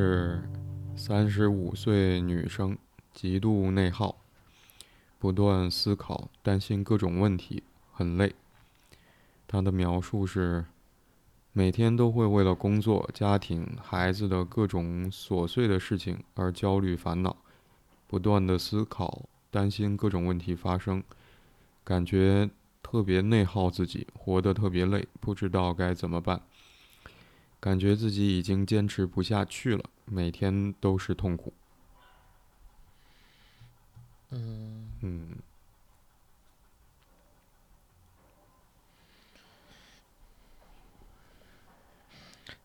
[0.00, 0.40] 是
[0.94, 2.78] 三十五岁女生，
[3.12, 4.14] 极度内耗，
[5.18, 8.32] 不断思考，担心各种问题，很累。
[9.48, 10.64] 她的描述是：
[11.52, 17.36] 每天都会为了工作、家庭、孩子的各种琐碎的事情而焦虑烦恼，
[18.06, 21.02] 不断的思考，担心各种问题发生，
[21.82, 22.48] 感觉
[22.84, 26.40] 特别内耗自己，活得特别累，不知道该怎么办。
[27.60, 31.52] 感觉自己已经坚持不下去了，每天都是痛苦。
[34.30, 35.38] 嗯嗯，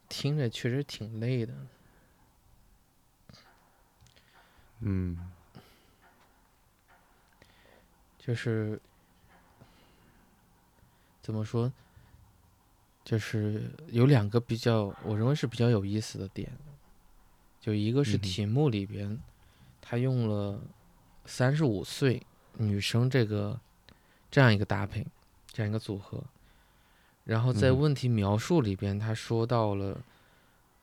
[0.07, 1.53] 听着确实挺累的。
[4.81, 5.17] 嗯，
[8.19, 8.79] 就是
[11.21, 11.71] 怎么说？
[13.03, 16.51] 就是有两个比较，我认为是比较有意思的点。
[17.59, 19.17] 就一个是题目里边，
[19.79, 20.59] 他用了
[21.25, 22.21] 三十五岁
[22.57, 23.59] 女生这个
[24.29, 25.05] 这样一个搭配，
[25.47, 26.23] 这样一个组合。
[27.23, 30.03] 然后在嗯问题描述里边，他说到了，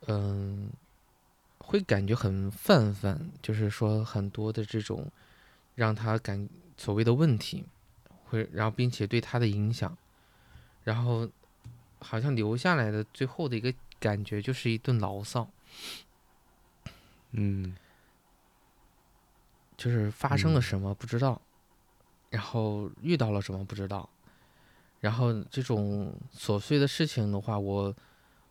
[0.07, 0.71] 嗯，
[1.59, 5.07] 会感觉很泛泛，就是说很多的这种
[5.75, 6.49] 让他感
[6.79, 7.67] 所谓的问题，
[8.25, 9.95] 会然后并且对他的影响，
[10.83, 11.29] 然后
[12.01, 15.49] 好像留下来的最后的一个感觉就是一顿牢骚，
[17.33, 17.77] 嗯，
[19.77, 20.63] 就是发生了嗯。
[20.63, 21.41] 什么不知道，
[22.31, 24.09] 然后遇到了什么不知道，
[25.01, 27.95] 然后这种琐碎的事情的话，我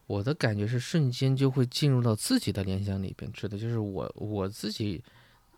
[0.08, 5.04] 我的感觉是瞬间就会进入到自己的联想里边，指的就是我我自己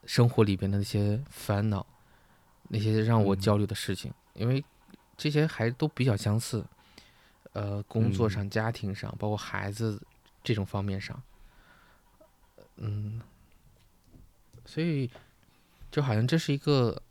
[0.06, 1.86] 生活里边的那些烦恼，
[2.70, 3.40] 那些让我嗯。
[3.40, 4.64] 焦虑的事情，因为
[5.16, 6.66] 这些还都比较相似，
[7.54, 8.30] 呃，工作嗯。
[8.30, 10.02] 上、家庭上，包括孩子
[10.44, 11.22] 这种方面上，
[12.78, 13.22] 嗯，
[14.66, 15.10] 所以
[15.92, 17.02] 就好像这是一个，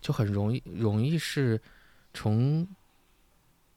[0.00, 1.60] 就很容易容易是
[2.12, 2.66] 从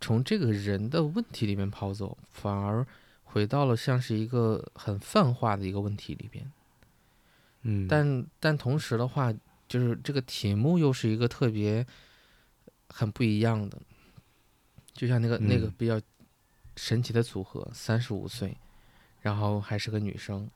[0.02, 2.86] 从这个人的问题里面跑走，反而
[3.24, 6.52] 回到了像是一个很泛化的一个问题里边。
[7.62, 9.34] 嗯，但但同时的话，
[9.68, 11.86] 就是这个题目又是一个特别
[12.90, 13.80] 很不一样的，
[14.98, 16.02] 就像那个、那个嗯比较
[16.76, 18.58] 神奇的组合，三十五岁，
[19.22, 20.50] 然后还是个女生，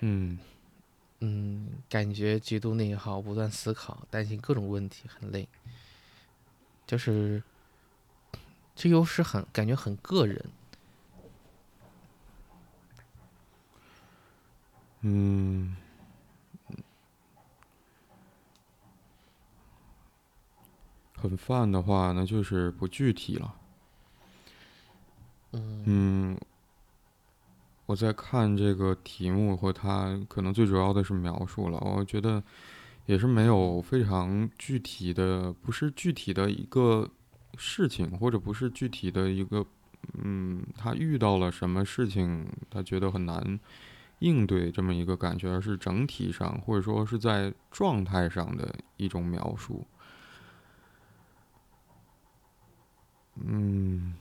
[0.00, 0.36] 嗯。
[1.20, 5.48] 嗯，感觉极度内耗，不断思考，担心各种问题，很累。
[6.86, 7.42] 就是，
[8.74, 10.44] 这又是很感觉很个人，
[15.00, 15.74] 嗯，
[21.24, 23.54] 很泛的话，那就是不具体了。
[25.52, 26.38] 嗯嗯，
[27.86, 32.42] 我在看这个题目和它可能最主要的是描述了，我觉得
[33.06, 37.08] 也是没有非常具体的，不是具体的一个
[37.56, 39.64] 事情，或者不是具体的一个，
[40.22, 43.58] 嗯，他遇到了什么事情，他觉得很难
[44.18, 49.86] 应对这么一个感觉，而是整体上或者说是在状态上的一种描述。
[53.36, 54.14] 嗯。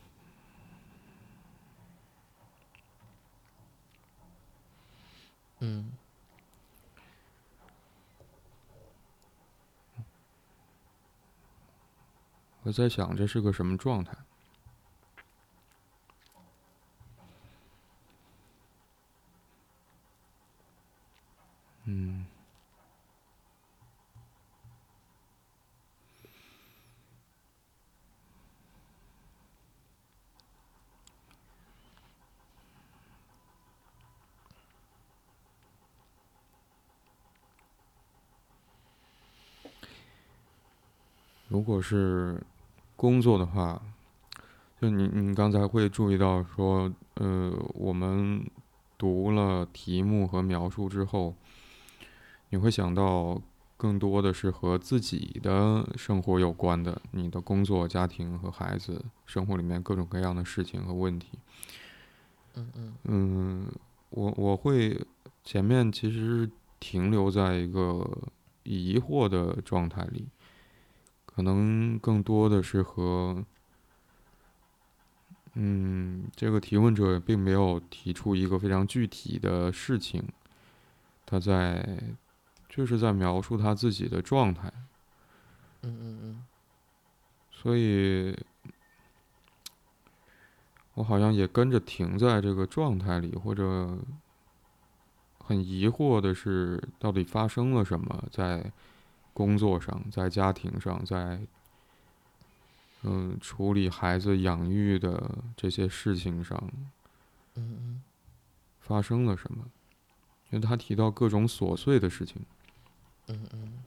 [5.60, 5.92] 嗯
[12.64, 14.14] 我在想这是个什么状态？
[21.86, 22.26] 嗯，
[41.54, 42.42] 如果是
[42.96, 43.80] 工作的话，
[44.82, 48.44] 就你你刚才会注意到说，呃，我们
[48.98, 51.36] 读了题目和描述之后，
[52.50, 53.40] 你会想到
[53.78, 61.38] 更多的是和自己的生活有关的，你的工作、家庭和孩子生活里面各种各样的事情和问题。
[62.56, 63.68] 嗯嗯嗯，
[64.10, 65.00] 我我会
[65.44, 68.10] 前面其实是停留在一个
[68.64, 70.26] 疑惑的状态里，
[71.36, 73.44] 可能更多的是和，
[75.56, 80.24] 嗯，这个提问者并没有提出一个非常具体的事情，
[81.26, 82.04] 他在
[82.70, 84.72] 就是在描述他自己的状态，
[85.82, 86.46] 嗯嗯嗯。
[87.52, 88.38] 所以，
[90.96, 93.98] 我好像也跟着停在这个状态里，或者
[95.40, 98.72] 很疑惑的是，到底发生了什么在
[99.34, 101.42] 工作上，在家庭上，在
[103.02, 106.58] 嗯处理孩子养育的这些事情上，
[107.56, 108.04] 嗯嗯
[108.80, 109.66] 发生了什么？
[110.50, 112.46] 因为他提到各种琐碎的事情，
[113.28, 113.84] 嗯嗯，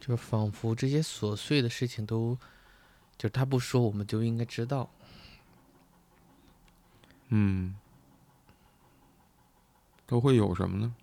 [0.00, 2.38] 就仿佛这些琐碎的事情都，
[3.18, 4.88] 就是他不说，我们就应该知道。
[7.28, 7.76] 嗯，
[10.06, 10.94] 都会有什么呢？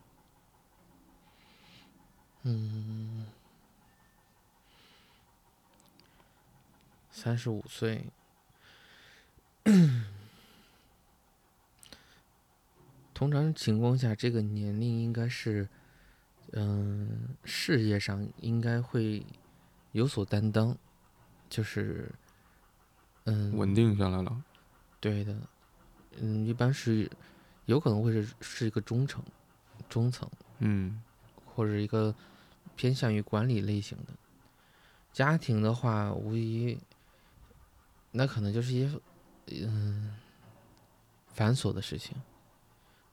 [2.44, 3.26] 嗯，
[7.12, 8.06] 三十五岁，
[13.14, 15.68] 通常情况下，这个年龄应该是，
[16.54, 19.26] 嗯、事业上应该会
[19.92, 20.78] 有所担当，
[21.50, 22.10] 就是，
[23.26, 24.44] 嗯，稳定下来了。
[25.02, 25.36] 对的，
[26.18, 27.12] 嗯，一般是
[27.66, 29.22] 有可能会是是一个中层，
[29.90, 30.30] 中层。
[30.60, 31.02] 嗯
[31.60, 32.16] 或者一个
[32.78, 34.14] 偏向于管理类型的。
[35.12, 36.80] 家庭的话，无疑
[38.12, 38.98] 那可能就是一些
[39.68, 40.16] 嗯
[41.28, 42.16] 繁琐的事情，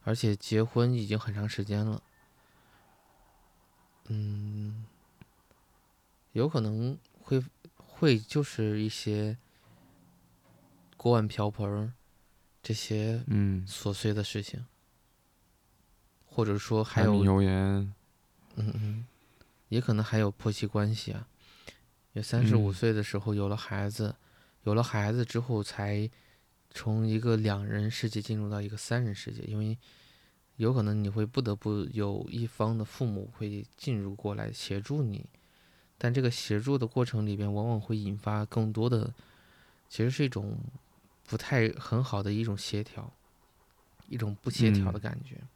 [0.05, 2.01] 而且结婚已经很长时间了，
[4.05, 4.85] 嗯，
[6.31, 7.43] 有可能会
[7.75, 9.37] 会就是一些
[10.95, 11.91] 锅碗瓢盆儿
[12.63, 14.65] 这些嗯，琐碎的事情，
[16.25, 17.93] 或者说还有油盐。
[18.57, 19.05] 嗯嗯，
[19.69, 21.27] 也可能还有婆媳关系啊。
[22.13, 24.15] 也三十五嗯岁的时候有了孩子，
[24.63, 26.09] 有了孩子之后才
[26.71, 29.77] 从一个两人世界进入到一个三人世界，因为
[30.55, 35.25] 有可能你会不得不有一方的父母会进入过来协助你，
[35.99, 39.13] 但这个协助的过程里边往往会引发更多的，
[39.87, 40.57] 其实是一种
[41.27, 43.13] 不太很好的一种协调，
[44.07, 45.35] 一种不协调的嗯感觉。
[45.35, 45.47] 呃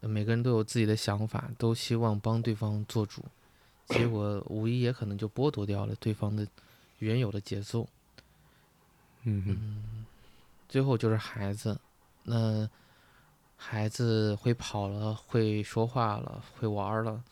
[0.00, 3.24] 每个人都有自己的想法，都希望帮对方做主，
[3.86, 6.46] 结果无疑也可能就剥夺掉了对方的
[6.98, 7.86] 原有的节奏。
[9.24, 10.06] 嗯嗯，
[10.68, 11.78] 最后就是孩子，
[12.22, 12.68] 那
[13.56, 17.22] 孩子会跑了，会说话了，会玩儿了，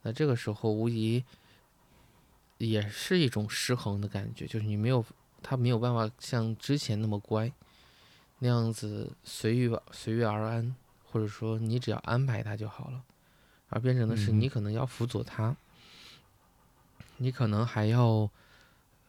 [0.00, 1.22] 那这个时候无疑
[2.56, 5.04] 也是一种失衡的感觉，就是你没有
[5.42, 7.52] 他没有办法像之前那么乖，
[8.38, 10.74] 那样子随遇随遇而安，
[11.16, 13.02] 或者说你只要安排他就好了，
[13.70, 15.56] 而变成的是你可能要辅佐他，
[17.16, 18.28] 你可能还要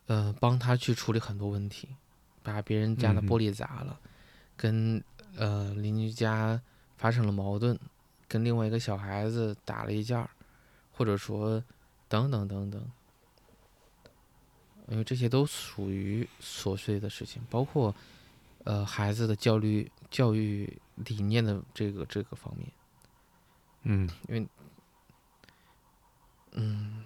[0.06, 1.90] 呃帮他去处理很多问题。
[2.42, 4.00] 把别人家的玻璃砸了，
[4.56, 5.04] 跟
[5.36, 6.62] 呃邻居家
[6.96, 7.78] 发生了矛盾，
[8.26, 10.30] 跟另外一个小孩子打了一架，
[10.94, 11.62] 或者说
[12.08, 12.90] 等等等等，
[14.88, 17.94] 因为这些都属于琐碎的事情，包括
[18.64, 22.72] 呃孩子的教育教育理念的这个这个方面，
[23.84, 24.10] 嗯。
[24.28, 24.48] 因为
[26.52, 27.06] 嗯。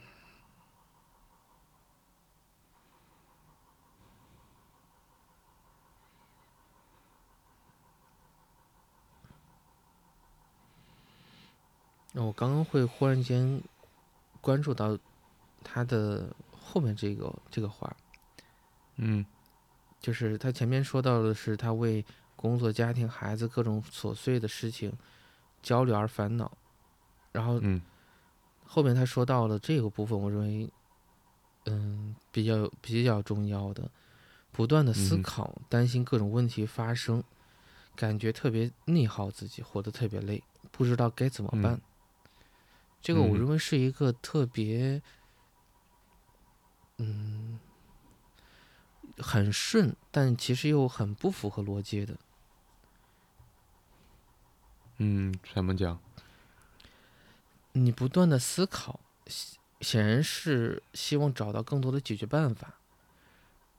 [12.14, 13.62] 那我刚刚会忽然间
[14.42, 14.98] 关注到
[15.64, 17.96] 他的后面这个这个话，
[18.96, 19.26] 嗯。
[20.00, 22.04] 就是他前面说到的是他为
[22.42, 24.92] 工作、家庭、孩子各种琐碎的事情
[25.62, 26.52] 焦虑而烦恼，
[27.32, 27.80] 然后嗯
[28.66, 30.70] 后面他说到了这个部分，我认为，
[31.66, 33.92] 嗯，比较比较重要的，
[34.52, 37.24] 不断的思考，担心各种问题发生，
[37.96, 41.82] 感觉特别内耗自己，活得特别累，不知道该怎么嗯办。
[43.02, 45.02] 这个我嗯认为是一个特别，
[46.98, 47.60] 嗯，
[49.18, 52.18] 很顺，但其实又很不符合逻辑的。
[55.04, 56.00] 嗯，怎么讲？
[57.72, 62.76] 你不断的思考，显显然是希望找到更多的解决办法，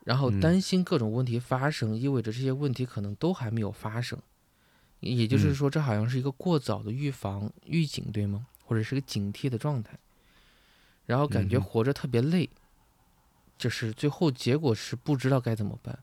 [0.02, 0.41] 然后嗯。
[0.41, 4.19] 担心各种问题发生，意味着这些问题可能都还没有发生，
[4.99, 5.55] 也就是嗯。
[5.55, 8.49] 说，这好像是一个过早的预防、预警，对吗？
[8.64, 9.97] 或者是个警惕的状态，
[11.07, 12.50] 然后感觉活着特别累，
[13.57, 15.97] 就是最后结果是不知道该怎么办，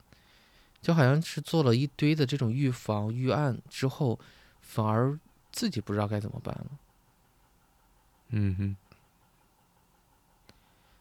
[0.80, 4.18] 就好像是做了一堆的这种预防预案之后，
[4.72, 5.18] 反而
[5.50, 6.66] 自己不知道该怎么办了。
[8.28, 8.76] 嗯哼。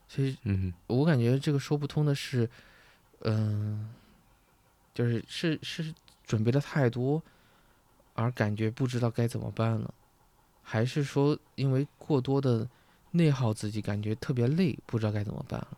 [0.08, 0.36] 所以
[0.88, 2.50] 我感觉这个说不通的是，
[3.20, 3.94] 嗯、
[4.92, 7.22] 就是是是准备的太多，
[8.16, 9.94] 而感觉不知道该怎么办了，
[10.64, 12.68] 还是说因为过多的
[13.12, 15.78] 内耗自己，感觉特别累，不知道该怎么办了，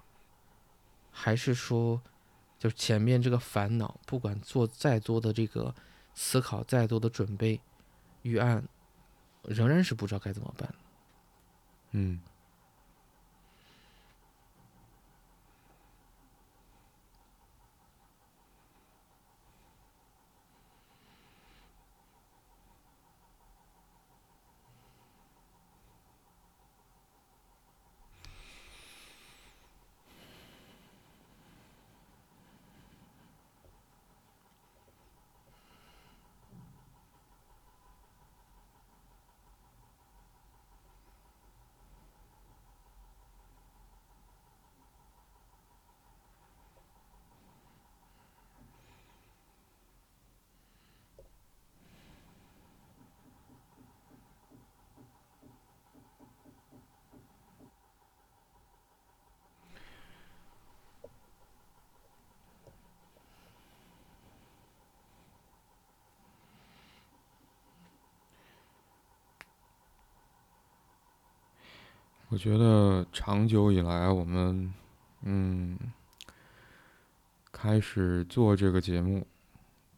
[1.11, 2.01] 还是说，
[2.57, 5.75] 就是前面这个烦恼，不管做再多的这个
[6.15, 7.59] 思考再多的准备
[8.23, 8.63] 预案，
[9.43, 10.73] 仍然是不知道该怎么办。
[11.91, 12.19] 嗯。
[72.31, 74.73] 我觉得长久以来，我们
[75.23, 75.77] 嗯
[77.51, 79.27] 开始做这个节目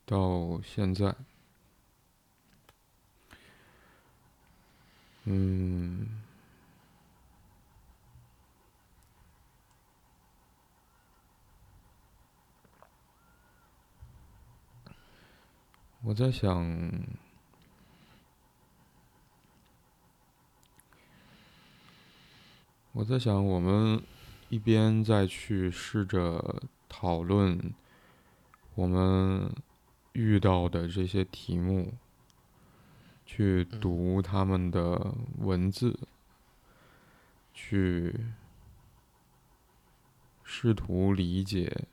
[0.04, 1.16] 到现在，
[5.26, 6.24] 嗯，
[16.02, 17.23] 我在想。
[22.96, 24.00] 我在想，我们
[24.50, 27.74] 一边在去试着讨论
[28.76, 29.52] 我们
[30.12, 31.96] 遇到的这些题目，
[33.26, 35.98] 去读他们的文字，
[37.52, 38.28] 去
[40.44, 41.88] 试图理解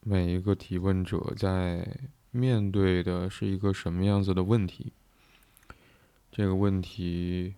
[0.00, 2.00] 每一个提问者在
[2.32, 4.92] 面对的是一个什么样子的问题，
[6.32, 7.54] 这个问题。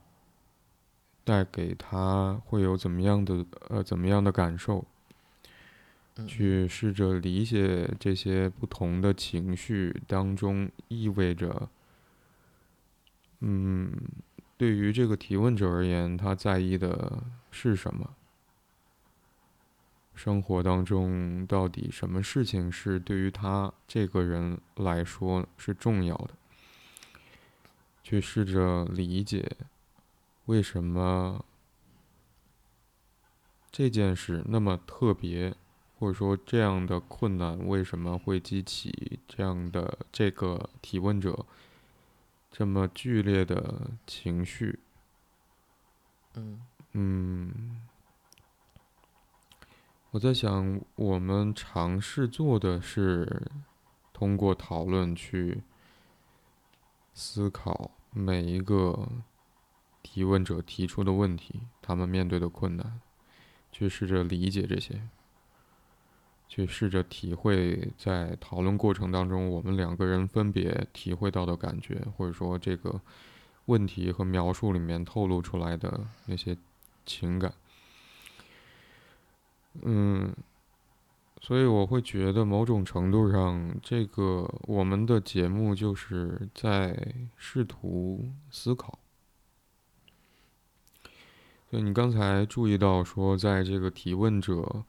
[1.26, 4.86] 带给他会有怎么样的呃怎么样的感受？
[6.26, 11.68] 去试着理解这些不同的情绪当中意味着，
[13.40, 13.92] 嗯，
[14.56, 18.14] 对于这个提问者而言，他在意的是什么？
[20.14, 26.30] 生活当中到底什么事情是对于他这个人来说是重要的？
[28.02, 29.46] 去试着理解。
[30.46, 31.44] 为什么
[33.72, 35.54] 这件事那么特别，
[35.98, 41.44] 或者说这样的困难为什么会激起这样的这个提问者
[42.50, 44.78] 这么剧烈的情绪？
[46.34, 46.62] 嗯
[46.92, 47.82] 嗯，
[50.12, 53.50] 我在想，我们尝试做的是
[54.12, 55.64] 通过讨论去
[57.12, 59.08] 思考每一个。
[60.06, 63.00] 提问者提出的问题，他们面对的困难，
[63.72, 65.02] 去试着理解这些，
[66.46, 73.00] 去试着体会在讨论过程当中，我们两个人分别体会到的感觉，或者说这个
[73.64, 76.56] 问题和描述里面透露出来的那些
[77.04, 77.52] 情感。
[79.82, 80.32] 嗯，
[81.40, 88.96] 所以我会觉得某种程度上，这个我们的节目就是在试图思考。
[91.68, 94.84] 对你刚才注意到说，在这个提问者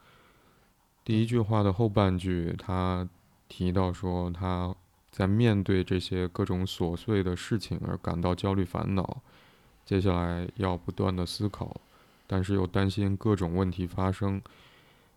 [1.04, 3.08] 第一句话的后半句，他
[3.48, 4.76] 提到说他
[5.10, 9.22] 在面对这些各种琐碎的事情而感到焦虑烦恼，
[9.86, 11.76] 接下来要不断的思考，
[12.28, 14.40] 但是又担心各种问题发生，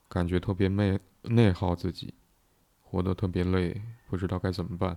[0.08, 2.14] 感觉特别内内耗自己，
[2.82, 4.96] 活得特别累，不知道该怎么办。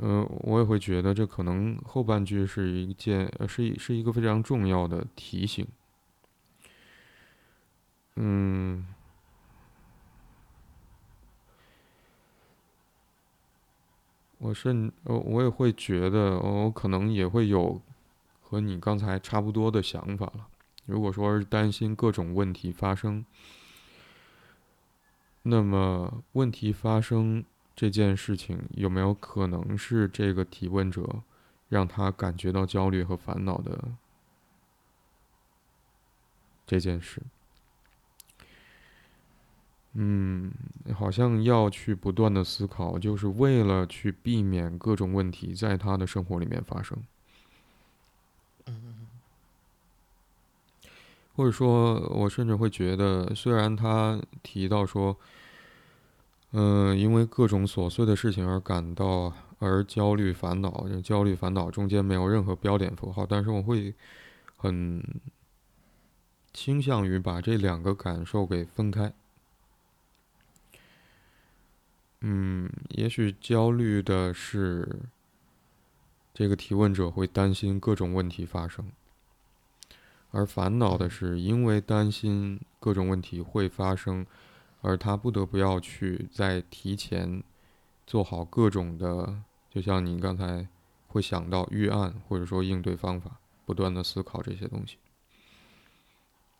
[0.00, 5.66] 嗯，我也会觉得这可能后半句是一件，呃是一是一个非常重要的提醒。
[8.16, 8.86] 嗯，
[14.38, 17.80] 我甚，我我也会觉得，我可能也会有
[18.42, 20.46] 和你刚才差不多的想法了。
[20.84, 23.24] 如果说是担心各种问题发生，
[25.42, 27.44] 那么问题发生。
[27.76, 31.22] 这件事情有没有可能是这个提问者
[31.68, 33.78] 让他感觉到焦虑和烦恼的
[36.66, 37.20] 这件事？
[39.92, 40.50] 嗯，
[40.94, 46.96] 好像要去不断的思考，就是为了去避免各种问题在他的生活里面发生。
[51.34, 55.14] 或者说，我甚至会觉得，虽然他提到说。
[56.58, 63.94] 嗯，因为各种琐碎的事情而感到而焦虑烦恼，焦虑烦恼中间没有任何标点符号，但是我会
[64.56, 65.02] 很
[66.54, 69.12] 倾向于把这两个感受给分开。
[72.22, 75.00] 嗯，也许焦虑的是
[76.32, 78.90] 这个提问者会担心各种问题发生，
[80.30, 84.24] 而烦恼的是因为担心各种问题会发生。
[84.86, 87.42] 而他不得不要去在提前
[88.06, 90.68] 做好各种的，就像你刚才
[91.08, 94.96] 会想到预案或者说应对方法，不断的思考这些东西。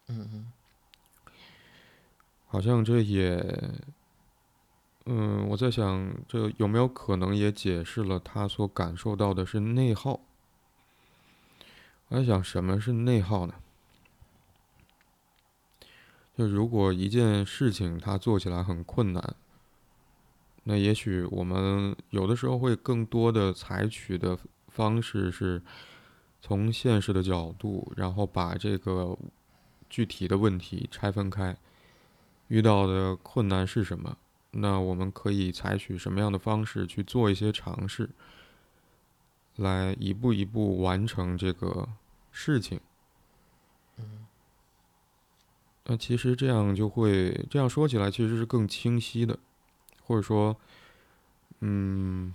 [0.08, 0.52] 嗯嗯。
[2.48, 3.40] 好像这也，
[5.04, 10.18] 嗯，我在想，这有没有可能也解释了他所感受到的是内耗？
[12.08, 13.54] 我在想，什么是内耗呢？
[16.36, 19.34] 就如果一件事情它做起来很困难，
[20.64, 24.38] 那也许我们有的时候会更多的采取的
[24.68, 25.62] 方式是，
[26.42, 29.16] 从现实的角度，然后把这个
[29.88, 31.56] 具体的问题拆分开，
[32.48, 34.18] 遇到的困难是什么？
[34.50, 38.10] 那我们可以采取什么样的方式去做一些尝试，
[39.56, 41.88] 来一步一步完成这个
[42.30, 42.78] 事情。
[45.88, 49.38] 那其实这样就会这样说起来，其实是更清晰的，
[50.02, 50.56] 或者说，
[51.60, 52.34] 嗯，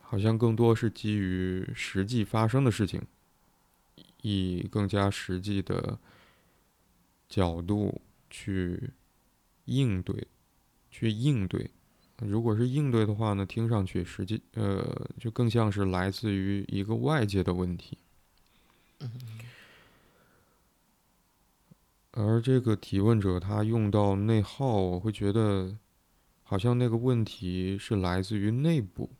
[0.00, 3.02] 好像更多是基于实际发生的事情，
[4.22, 5.98] 以更加实际的
[7.28, 8.90] 角度去
[9.66, 10.26] 应对，
[10.90, 11.70] 去应对。
[12.16, 17.98] 如果是应对的话呢，听上去实际呃，就更像是来自于一个外界的问题。
[22.12, 25.76] 而这个提问者他用到内耗，我会觉得
[26.42, 29.10] 好像那个问题是来自于内部，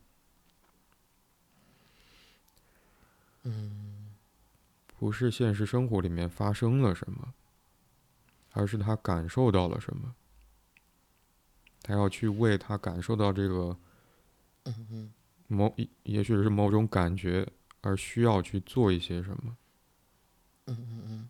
[3.43, 4.13] 嗯，
[4.99, 7.33] 不是现实生活里面发生了什么，
[8.51, 10.13] 而是他感受到了什么，
[11.81, 13.77] 他要去为他感受到这个，
[15.47, 15.73] 某
[16.03, 17.47] 也许是某种感觉
[17.79, 19.55] 而需要去做一些什么，
[20.65, 21.29] 嗯嗯嗯。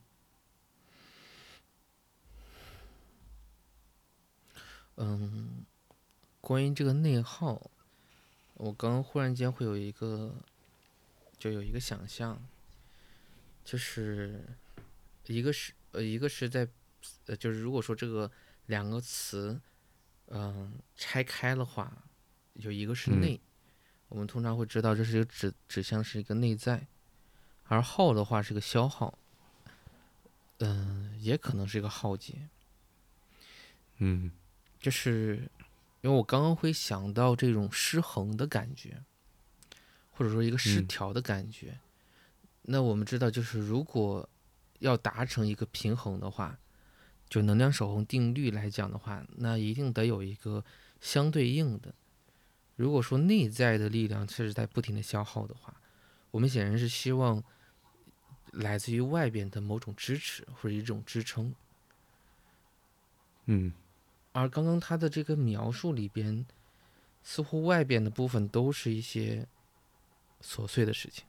[5.04, 5.66] 嗯，
[6.42, 7.72] 关于这个内耗，
[8.54, 10.36] 我刚刚忽然间会有一个，
[11.40, 12.40] 就有一个想象，
[13.66, 14.46] 就是
[15.26, 16.68] 一个是呃一个是在
[17.26, 18.32] 呃就是如果说这个
[18.68, 19.60] 两个词，
[20.28, 21.92] 嗯拆开的话，
[22.54, 23.42] 有一个是内，
[24.08, 26.86] 我们通常会知道这是一个指指向是一个内在，
[27.64, 29.18] 而耗的话是个消耗，
[30.60, 32.48] 嗯也可能是一个耗竭，
[33.98, 34.32] 嗯。
[34.82, 35.48] 就是，
[36.02, 39.04] 因为我刚刚会想到这种失衡的感觉，
[40.10, 41.80] 或者说一个失调的感觉。
[42.64, 44.28] 那我们知道，就是如果
[44.80, 46.58] 要达成一个平衡的话，
[47.30, 50.66] 就能量守恒定律来讲的话，那一定得有一个
[51.00, 51.94] 相对应的。
[52.76, 55.80] 如果说内在的力量确实在不停的消耗的话，
[56.32, 57.44] 我们显然是希望
[58.52, 61.54] 来自于外边的某种支持或者一种支撑。
[63.46, 63.72] 嗯。
[64.34, 66.46] 而刚刚他的这个描述里边，
[67.22, 69.48] 似乎外边的部分都是一些
[70.42, 71.26] 琐碎的事情，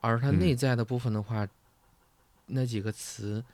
[0.00, 1.48] 而他内在的部分的话，
[2.46, 3.44] 那几个词，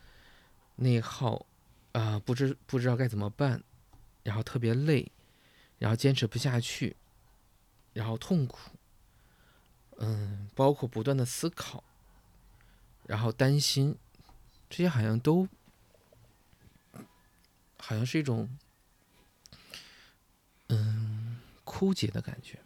[0.77, 1.47] 内耗，
[1.93, 3.63] 啊，不知不知道该怎么办，
[4.23, 5.11] 然后特别累，
[5.79, 6.97] 然后坚持不下去，
[7.95, 8.73] 然后痛苦，
[9.97, 11.83] 嗯，包括不断的思考，
[13.07, 13.97] 然后担心，
[14.69, 15.49] 这些好像都。
[17.89, 18.47] 好像是一种，
[20.67, 22.59] 嗯，枯竭的感觉，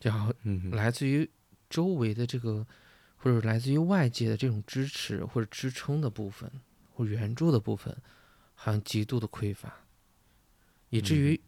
[0.00, 0.32] 就好
[0.72, 1.28] 来自于
[1.68, 2.66] 周围的这个，
[3.18, 6.50] 或者来自于外界的这种支持或者支撑的部分
[6.94, 7.94] 或援助的部分，
[8.54, 9.84] 好像极度的匮乏，
[10.88, 11.38] 以至于，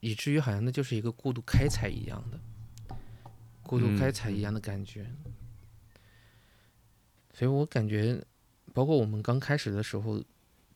[0.00, 2.96] 以至于好像那就是一个过度开采一样的，
[3.62, 5.12] 过度开采一样的感觉。
[7.34, 8.24] 所以我感觉，
[8.72, 10.24] 包括我们刚开始的时候。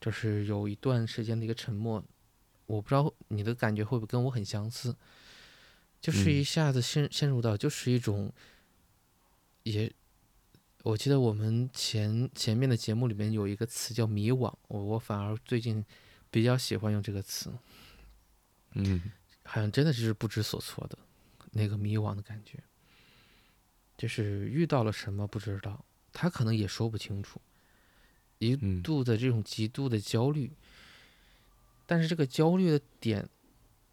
[0.01, 2.03] 就是有一段时间的一个沉默，
[2.65, 4.97] 我不知道你的感觉会不会跟我很相似，
[6.01, 8.33] 就是一下子陷陷入到就是一种，
[9.65, 9.93] 也，
[10.83, 15.85] 我记得我们前前面的节目里面有一个词叫迷惘，我我反而最近
[16.31, 17.53] 比较喜欢用这个词，
[18.73, 19.13] 嗯，
[19.45, 20.99] 好像真的是不知所措的
[21.51, 22.59] 那个迷惘的感觉，
[23.99, 27.39] 就是遇到了什么不知道，他可能也说不清楚。
[28.41, 30.51] 一度的这种极度的焦虑，
[31.87, 33.29] 但是这个焦虑的点，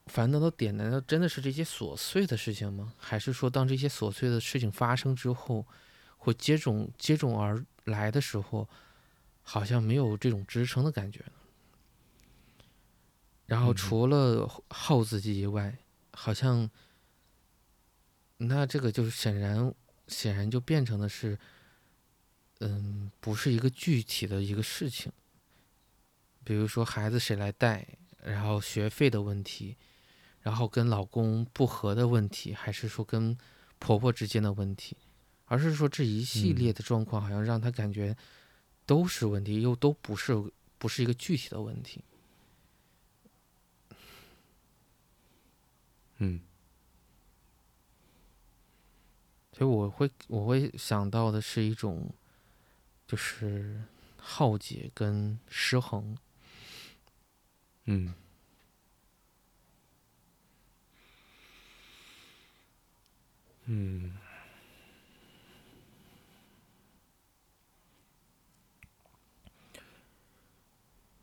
[0.06, 2.94] 烦恼的点，难道真的是这些琐碎的事情吗？
[2.98, 5.66] 还是说，当这些琐碎的事情发生之后，
[6.18, 8.68] 会接踵接踵而来的时候，
[9.44, 11.32] 好像没有这种支撑的感觉呢？
[13.48, 15.78] 然后除了耗自己以外，
[16.14, 16.70] 好像，
[18.38, 19.74] 那这个就是显然
[20.08, 21.38] 显然就变成的是，
[22.60, 25.12] 嗯，不是一个具体的一个事情。
[26.44, 27.86] 比如说孩子谁来带，
[28.24, 29.76] 然后学费的问题，
[30.42, 33.38] 然后跟老公不和的问题，还是说跟
[33.80, 34.96] 婆婆之间的问题，
[35.46, 38.16] 而是说这一系列的状况，好像让他感觉
[38.86, 40.34] 都是问题，又都不是
[40.78, 42.02] 不是一个具体的问题。
[46.20, 46.42] 嗯，
[49.52, 52.10] 所以我会我会想到的是一种，
[53.08, 53.82] 就是
[54.18, 56.18] 浩劫跟失衡。
[57.86, 58.14] 嗯，
[63.66, 64.18] 嗯，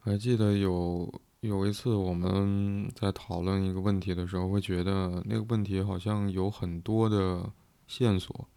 [0.01, 7.53] 还记得有有一次我们在讨论一个问题的时候，会觉得那个问题好像有很多的
[7.87, 8.49] 线索，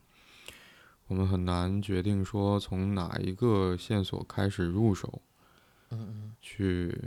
[1.08, 5.22] 我们很难决定说从哪一个线索开始入手，
[5.90, 6.98] 嗯嗯，去。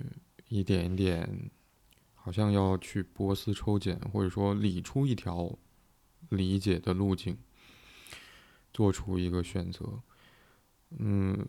[0.50, 1.48] 一点一点，
[2.12, 5.56] 好像要去波丝抽茧，或者说理出一条
[6.30, 7.38] 理解的路径，
[8.72, 10.02] 做出一个选择。
[10.98, 11.46] 嗯，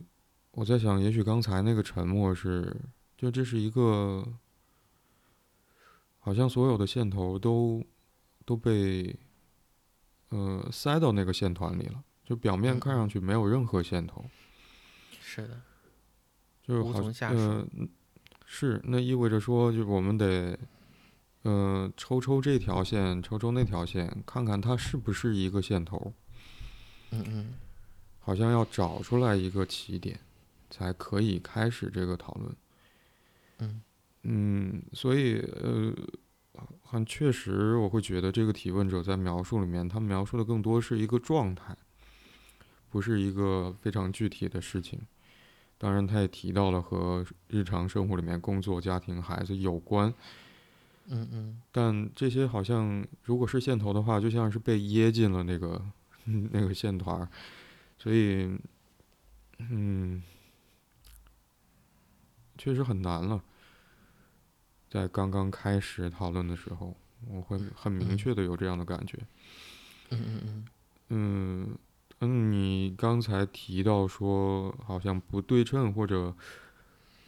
[0.51, 2.79] 我在想，也许刚才那个沉默是，
[3.17, 4.23] 就这是一个，
[6.19, 7.83] 好像所有的线头都
[8.45, 9.17] 都被
[10.29, 14.23] 呃塞到那个线团里了，就表面看上去没有任何线头。
[15.19, 15.61] 是的，
[16.63, 17.67] 就是好呃。
[18.45, 20.57] 是，那意味着说，就我们得，
[21.41, 26.13] 呃，抽抽这条线，抽抽那条线，看看它是不是一个线头。
[27.11, 27.53] 嗯嗯。
[28.19, 30.17] 好像要找出来一个起点，
[30.69, 32.55] 才可以开始这个讨论。
[33.57, 33.81] 嗯。
[34.23, 35.93] 嗯，所以呃，
[36.81, 41.75] 很确实，我会觉得这个提问者在描述里面，他描述的更多是一个状态，
[42.91, 44.99] 不是一个非常具体的事情。
[45.77, 50.13] 当然，他也提到了和日常生活里面工作、家庭、孩子有关。
[51.07, 51.61] 嗯嗯。
[51.71, 55.81] 但这些好像，如果是线头的话，就像是被掖进了那个
[56.51, 57.27] 那个线团儿，
[57.97, 58.55] 所以，
[59.57, 60.21] 嗯，
[62.59, 63.41] 确实很难了。
[64.87, 66.95] 在刚刚开始讨论的时候，
[67.27, 69.17] 我会很明确的有这样的感觉。
[70.11, 70.65] 嗯嗯嗯。
[71.09, 71.77] 嗯。
[72.23, 76.35] 嗯，你刚才提到说好像不对称或者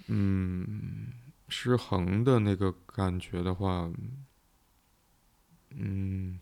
[0.08, 1.08] 嗯
[1.50, 3.92] 失衡的那个感觉的话，
[5.72, 6.40] 嗯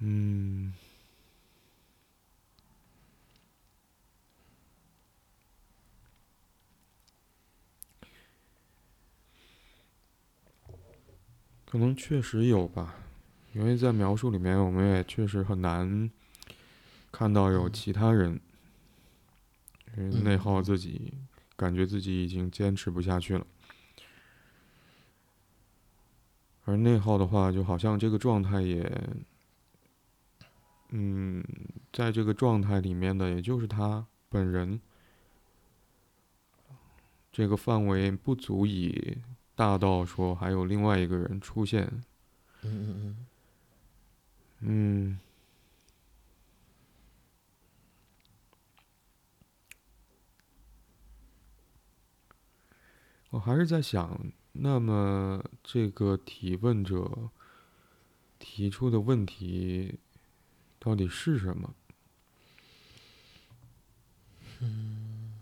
[0.00, 0.74] 嗯，
[11.64, 13.03] 可能确实有吧。
[13.54, 16.10] 因为在描述里面，我们也确实很难
[17.12, 18.40] 看到有其他人
[20.24, 21.14] 内耗自己，
[21.56, 23.46] 感觉自己已经坚持不下去了。
[26.64, 28.90] 而内耗的话，就好像这个状态也，
[30.88, 31.44] 嗯，
[31.92, 34.80] 在这个状态里面的，也就是他本人，
[37.30, 39.18] 这个范围不足以
[39.54, 41.84] 大到说还有另外一个人出现。
[42.62, 43.26] 嗯嗯嗯。
[44.66, 45.18] 嗯，
[53.28, 57.28] 我还是在想，那么这个提问者
[58.38, 59.98] 提出的问题
[60.78, 61.74] 到底是什么？
[64.60, 65.34] 嗯。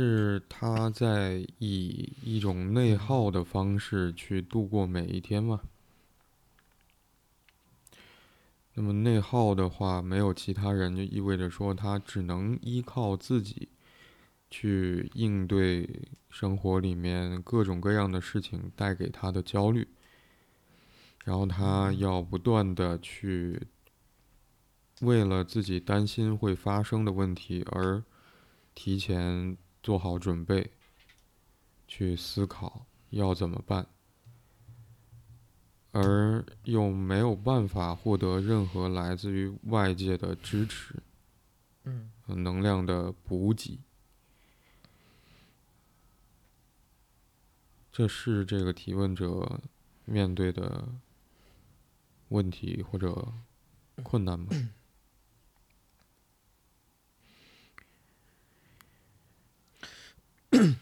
[0.00, 5.60] 是他在以一种内耗的方式去度过每一天吗？
[8.74, 13.70] 那么内耗的话，没有其他人，就意味着说他只能依靠自己
[14.48, 19.88] 去应对生活里面各种各样的事情带给他的焦虑，
[21.24, 23.60] 然后他要不断的去
[25.00, 28.04] 为了自己担心会发生的问题而
[28.76, 29.56] 提前。
[29.82, 30.70] 做好准备，
[31.86, 33.86] 去思考要怎么办，
[35.92, 40.94] 而又没有办法获得任何来自于外界的支持，
[41.84, 43.80] 嗯，能量的补给。
[47.90, 49.60] 这是这个提问者
[50.04, 50.88] 面对的
[52.28, 53.32] 问题或者
[54.04, 54.46] 困难吗？
[54.52, 54.70] 嗯，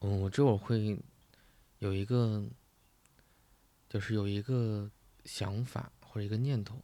[0.00, 0.98] 我这会儿会
[1.78, 2.42] 有一个，
[3.88, 4.90] 就是有一个
[5.26, 6.82] 想法或者一个念头，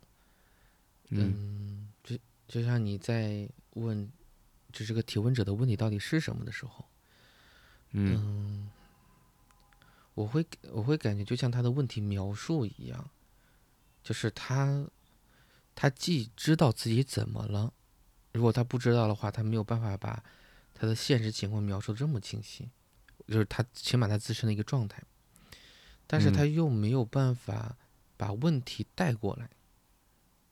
[1.08, 4.10] 嗯，就就像你在问，
[4.70, 6.84] 就这个提问者的问题到底是什么的时候，
[7.92, 8.70] 嗯，
[10.12, 13.08] 我会我会感觉就像他的问题描述一样，
[14.02, 14.86] 就是他
[15.74, 17.72] 他既知道自己怎么了，
[18.32, 20.22] 如果他不知道的话，他没有办法把。
[20.78, 22.68] 他的现实情况描述这么清晰，
[23.26, 25.02] 就是他起码他自身的一个状态，
[26.06, 27.78] 但是他又没有办法
[28.18, 29.48] 把问题带过来，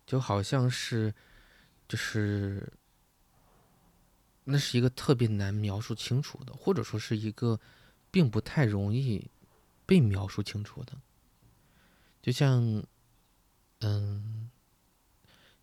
[0.07, 1.15] 就好像是，
[1.87, 2.73] 就是，
[4.45, 7.61] 那是一个特别难描述清楚的，或者说是一个
[8.11, 9.31] 并不太容易
[9.85, 10.99] 被描述清楚的，
[12.23, 12.83] 就像，
[13.81, 14.51] 嗯，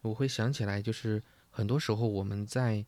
[0.02, 2.86] 我会想起来，就是很多时候我们在。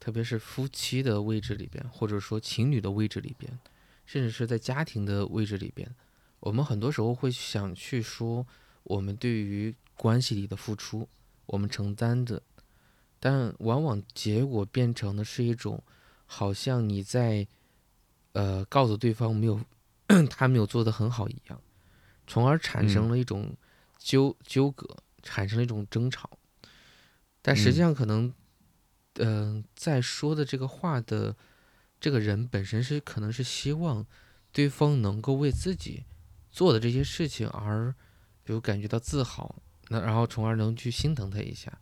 [0.00, 3.58] 特别是夫妻的位置里边，或者说情侣的位置里边，
[4.06, 5.92] 甚至是在家庭的位置里边，
[6.40, 8.46] 我们很多时候会想去说
[8.84, 11.08] 我们对于关系里的付出，
[11.46, 12.40] 我们承担的，
[13.18, 15.82] 但往往结果变成的是一种，
[16.26, 17.48] 好像你在，
[18.32, 19.60] 呃，告诉对方没有
[20.30, 21.60] 他没有做得很好一样，
[22.26, 23.56] 从而产生了一种
[23.98, 26.30] 纠纠葛，产生了一种争吵，
[27.42, 28.26] 但实际上可能。
[28.26, 28.34] 嗯，
[29.74, 31.34] 在说的这个话的
[32.00, 34.06] 这个人本身是可能是希望
[34.52, 36.04] 对方能够为自己
[36.50, 37.94] 做的这些事情而
[38.44, 39.54] 比如感觉到自豪，
[39.88, 41.76] 那然后从而能去心疼他一下，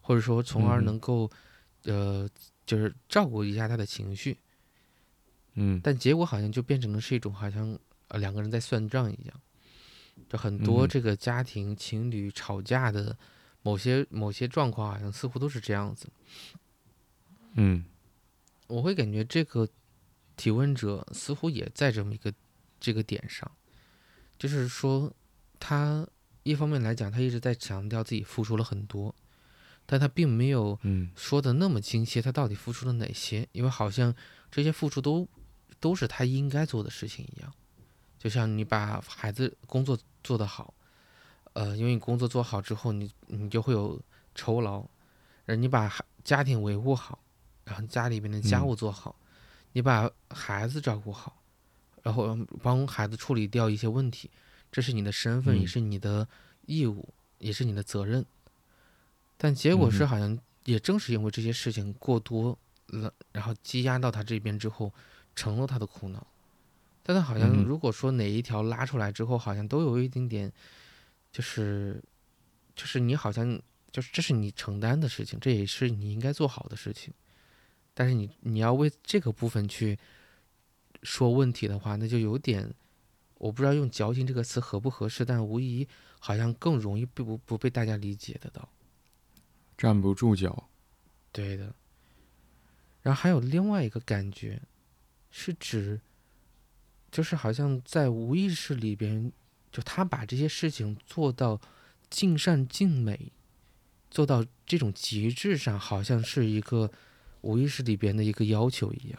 [0.00, 1.30] 或者说从而能够
[1.84, 2.28] 呃
[2.66, 4.38] 就是照顾一下他的情绪。
[5.54, 9.40] 嗯，但结果好像就变成了是一种好像呃两个人在算账一样，
[10.28, 13.16] 就很多这个家庭情侣吵架的
[13.62, 16.08] 某些某些状况好像似乎都是这样子。
[17.54, 17.84] 嗯，
[18.66, 19.68] 我会感觉这个
[20.36, 22.32] 提问者似乎也在这么一个
[22.80, 23.50] 这个点上，
[24.38, 25.12] 就是说，
[25.60, 26.06] 他
[26.42, 29.14] 一方面来讲，他一直在强调自己付出了很多，
[29.86, 30.78] 但他并没有
[31.14, 33.48] 说的那么清晰，他到底付出了哪些？
[33.52, 34.14] 因为好像
[34.50, 35.28] 这些付出都
[35.78, 37.52] 都是他应该做的事情一样，
[38.18, 40.74] 就像你把孩子工作做得好，
[41.52, 44.00] 呃，因为你工作做好之后，你你就会有
[44.34, 44.88] 酬劳，
[45.46, 45.92] 而你把
[46.24, 47.21] 家庭维护好。
[47.64, 49.14] 然后家里边的家务做好，
[49.72, 51.42] 你把孩子照顾好，
[52.02, 54.30] 然后帮孩子处理掉一些问题，
[54.70, 56.26] 这是你的身份，也是你的
[56.66, 58.24] 义务，也是你的责任。
[59.36, 62.56] 但结果是，好像也正是因为这些事情过多
[62.88, 64.92] 了，然后积压到他这边之后，
[65.34, 66.26] 成了他的苦恼。
[67.02, 70.52] 但他好像如果说哪一条拉出来之后，好像都有一点点，
[71.32, 72.00] 就是，
[72.76, 77.12] 就是你好像就是这是你承担的事情，这也是你应该做好的事情。
[77.94, 79.98] 但是你你要为这个部分去
[81.02, 82.72] 说问题的话，那就有点，
[83.34, 85.86] 我不知道用矫情这个词合不合适，但无疑
[86.18, 88.66] 好像更容易被不不被大家理解得到，
[89.76, 90.70] 站不住脚。
[91.30, 91.74] 对的。
[93.02, 94.62] 然后还有另外一个感觉，
[95.30, 96.00] 是指，
[97.10, 99.30] 就是好像在无意识里边，
[99.70, 101.60] 就他把这些事情做到
[102.08, 103.32] 尽善尽美，
[104.10, 106.90] 做到这种极致上，好像是一个。
[107.42, 109.18] 无意识里边的一个要求一样，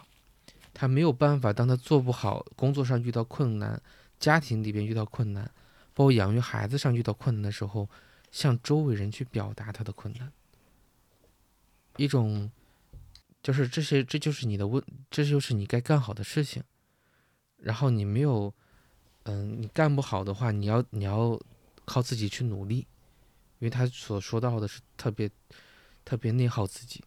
[0.73, 1.53] 他没有办法。
[1.53, 3.81] 当他做不好，工作上遇到困难，
[4.19, 5.49] 家庭里边遇到困难，
[5.93, 7.89] 包括养育孩子上遇到困难的时候，
[8.31, 10.31] 向周围人去表达他的困难。
[11.97, 12.49] 一种，
[13.43, 16.63] 就是这些，这就是你的问，这就是你该干好的事情。
[17.57, 18.53] 然后你没有，
[19.23, 21.39] 嗯，你干不好的话，你要你要
[21.85, 22.77] 靠自己去努力，
[23.59, 25.29] 因为他所说到的是特别
[26.03, 27.03] 特别内耗自己。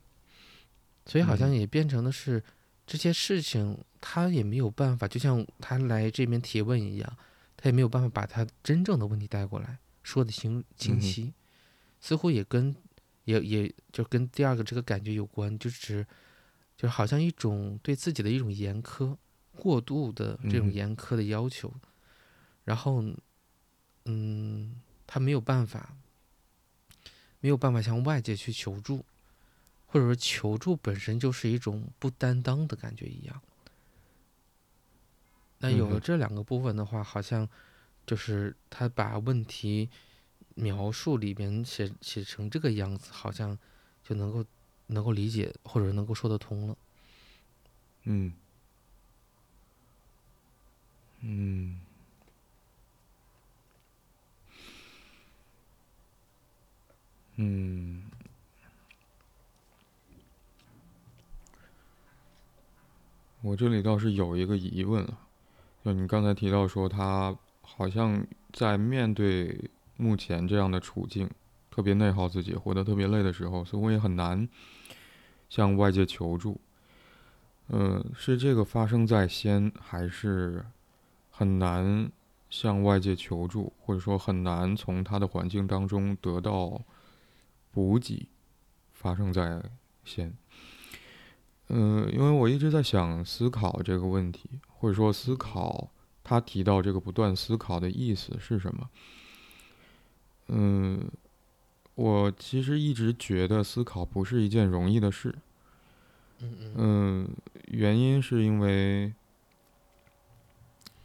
[1.06, 2.42] 所以好像也变成的是，
[2.84, 7.16] 这些事情他也没有办法，就像他来这边提问一样，
[7.56, 11.32] 他也没有办法把他真正的问题带过来，说的清清晰，
[12.00, 12.74] 似乎也跟
[13.24, 16.04] 也也就跟第二个这个感觉有关，就是
[16.76, 19.16] 就好像一种对自己的一种严苛，
[19.56, 21.72] 过度的这种严苛的要求，
[22.64, 23.04] 然后
[24.06, 24.74] 嗯，
[25.06, 25.96] 他没有办法，
[27.38, 29.04] 没有办法向外界去求助。
[29.96, 33.40] 或者说求助本身就是一种不担当的感觉一样。
[35.58, 37.48] 那有了这两个部分的话，好像
[38.04, 39.88] 就是他把问题
[40.54, 43.58] 描述里边写写成这个样子，好像
[44.04, 44.44] 就能够
[44.88, 46.76] 能够理解或者能够说得通了。
[48.02, 48.34] 嗯，
[51.22, 51.80] 嗯，
[57.36, 58.02] 嗯，
[63.46, 65.18] 我这里倒是有一个疑问啊，
[65.84, 67.32] 就你刚才提到说他
[67.62, 71.30] 好像在面对目前这样的处境，
[71.70, 74.48] 特别内耗自己，活得特别累的时候，似乎也很难
[75.48, 76.60] 向外界求助。
[77.68, 80.66] 嗯，是这个发生在先，还是
[81.30, 82.10] 很难
[82.50, 86.82] 向外界求助，或者说很难从他的环境当中得到
[87.70, 88.26] 补给，
[88.92, 89.62] 发生在
[90.04, 90.34] 先？
[91.68, 95.90] 嗯，因为我一直在想思考这个问题，或者说思考
[96.22, 98.88] 他提到这个不断思考的意思是什么？
[100.48, 101.10] 嗯，
[101.96, 105.34] 我其实一直觉得思考不是一件容易的事。
[106.76, 107.28] 嗯，
[107.68, 109.12] 原因是因为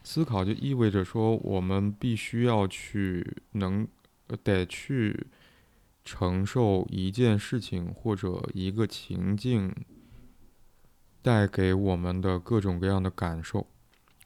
[0.04, 3.88] 思考就意味着说，我们必须要去能
[4.44, 5.28] 得去
[6.04, 9.74] 承受一件事情或者一个情境
[11.22, 13.68] 带给我们的各种各样的感受，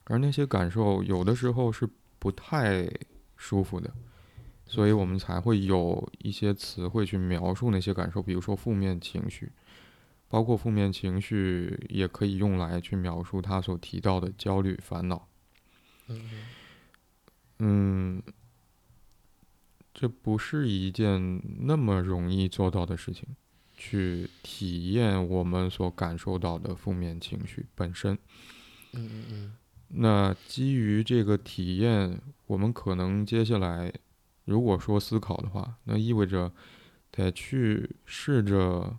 [0.06, 2.90] 而那些感受有的时候是不太
[3.36, 3.94] 舒服的，
[4.66, 9.52] 所以我们才会有一些词汇去描述那些感受，比如说负面情绪。
[10.28, 15.28] 包括负面情绪也可以用来去描述他所提到的焦虑、烦恼。
[17.60, 18.22] 嗯，
[19.94, 23.36] 这不是一件那么容易做到的事情，
[23.76, 28.18] 去体验我们所感受到的负面情绪本身。
[28.94, 29.54] 嗯嗯嗯。
[29.88, 33.94] 那基于这个体验，我们可能接下来，
[34.46, 36.52] 如果说思考的话，那意味着
[37.12, 38.98] 得去试着。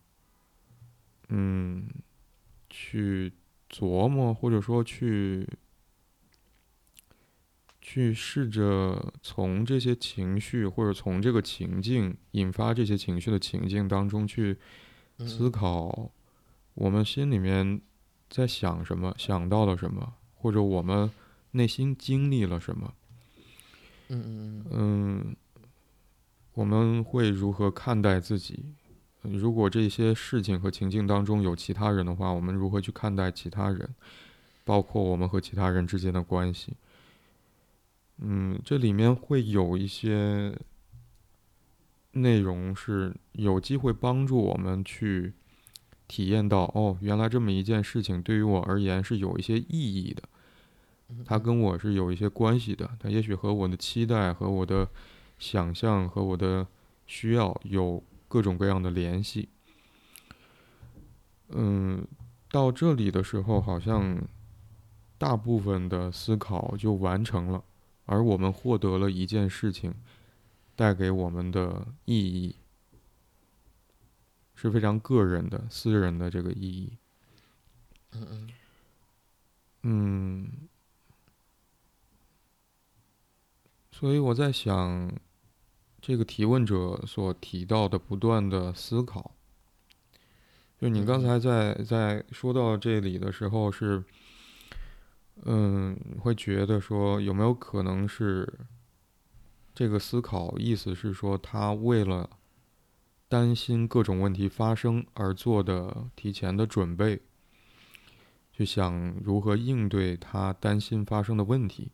[1.29, 1.89] 嗯，
[2.71, 3.33] 去
[3.69, 5.45] 琢磨，或者说去
[7.88, 14.59] 去试着从这些情绪，或者从这个情境引发这些情绪的情境当中去
[15.18, 16.11] 思考，
[16.75, 17.81] 我们心里面
[18.29, 21.09] 在想什么，想到了什么，或者我们
[21.53, 22.92] 内心经历了什么。
[24.09, 24.66] 嗯嗯嗯。
[24.72, 25.37] 嗯，
[26.55, 28.64] 我们会如何看待自己？
[29.22, 33.88] 如果这些事情和情境当中有其他人的话，我们如何去看待其他人，
[34.64, 36.72] 包括我们和其他人之间的关系？
[38.18, 40.57] 嗯，这里面会有一些
[42.12, 45.33] 内容是有机会帮助我们去
[46.09, 50.22] 体验到，哦，原来这么一件事情对于我而言是有一些意义的，
[51.24, 54.88] 它跟我是有一些关系的，它也许和我的期待、和我的
[55.38, 56.66] 想象、和我的
[57.07, 58.02] 需要有。
[58.29, 59.48] 各种各样的联系，
[61.50, 62.05] 嗯，
[62.50, 64.20] 到这里的时候，好像
[65.16, 67.62] 大部分的思考就完成了，
[68.07, 69.95] 而我们获得了一件事情
[70.75, 72.57] 带给我们的意义，
[74.55, 76.97] 是非常个人的、私人的这个意义。
[78.12, 78.49] 嗯嗯，
[79.83, 80.69] 嗯，
[83.92, 85.12] 所以我在想。
[85.99, 89.33] 这个提问者所提到的不断的思考，
[90.81, 94.05] 就你刚才在在说到这里的时候是，
[95.44, 98.61] 嗯，会觉得说有没有可能是
[99.75, 102.29] 这个思考意思是说他为了
[103.29, 107.20] 担心各种问题发生而做的提前的准备，
[108.53, 111.92] 去想如何应对他担心发生的问题。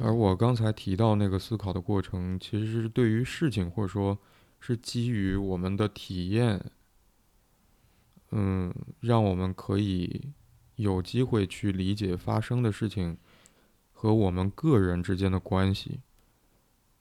[0.00, 4.18] 而我刚才提到那个思考的过程，其实是对于事情，或者说，
[4.58, 6.72] 是基于我们的体验，
[8.30, 10.32] 嗯，让我们可以
[10.76, 13.16] 有机会去理解发生的事情
[13.92, 16.00] 和我们个人之间的关系，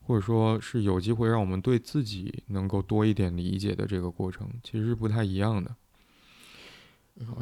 [0.01, 5.76] 或者说是有机会让我们对自己能够多一点理解的这个过程，其实是不太一样的。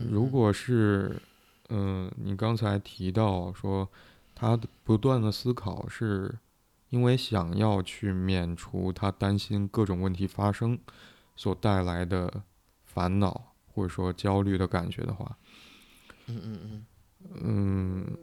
[0.09, 1.21] 如果是，
[1.69, 3.89] 嗯，你刚才提到说。
[4.41, 6.33] 他不断的思考，是
[6.91, 10.79] 因为想要去免除他担心各种问题发生
[11.35, 12.43] 所带来的
[12.85, 15.37] 烦恼或者说焦虑的感觉的话，
[16.29, 16.85] 嗯嗯
[17.23, 18.17] 嗯，嗯，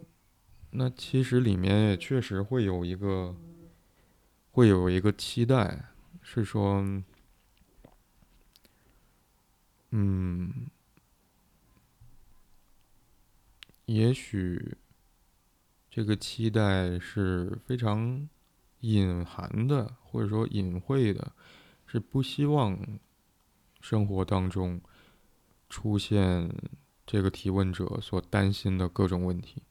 [0.70, 3.34] 那其实里面也确实会有一个，
[4.52, 5.90] 会有一个期待，
[6.22, 6.82] 是说，
[9.90, 10.68] 嗯，
[13.86, 14.76] 也许。
[15.88, 18.28] 这个期待是非常
[18.80, 21.32] 隐含的，或者说隐晦的，
[21.86, 22.78] 是不希望
[23.80, 24.78] 生活当中
[25.70, 26.54] 出现
[27.06, 29.62] 这个提问者所担心的各种问题。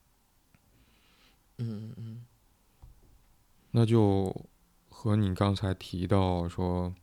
[1.57, 2.25] 嗯嗯嗯
[3.71, 4.33] 那就
[4.89, 6.95] 和你刚才提到说，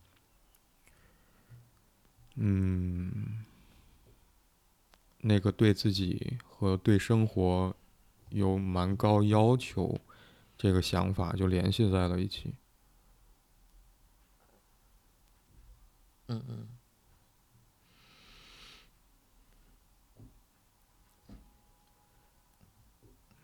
[2.37, 3.45] 嗯，
[5.19, 7.77] 那个对自己和对生活
[8.31, 10.01] 有蛮高要求
[10.57, 12.55] 这个想法就联系在了一起。
[16.29, 16.69] 嗯嗯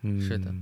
[0.02, 0.54] 嗯，是的。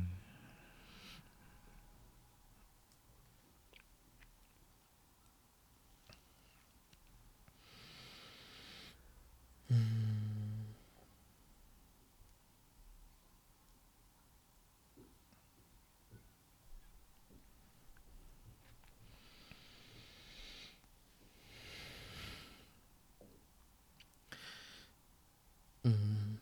[25.85, 26.39] 嗯，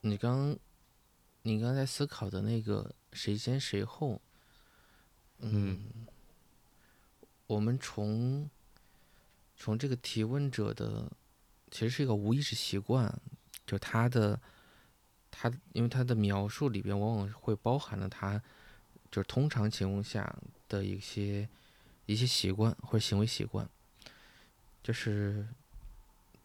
[0.00, 0.58] 你刚
[1.48, 4.20] 你刚才思考的那个谁先谁后，
[5.38, 5.80] 嗯
[7.46, 8.50] 我们从
[9.56, 11.10] 从这个提问者的，
[11.70, 13.18] 其实是一个无意识习惯，
[13.66, 14.38] 就他的
[15.30, 18.38] 他，因为他的描述里边往往会包含了他，
[19.10, 20.36] 就是通常情况下
[20.68, 21.48] 的一些
[22.04, 23.66] 一些习惯或者行为习惯，
[24.82, 25.48] 就是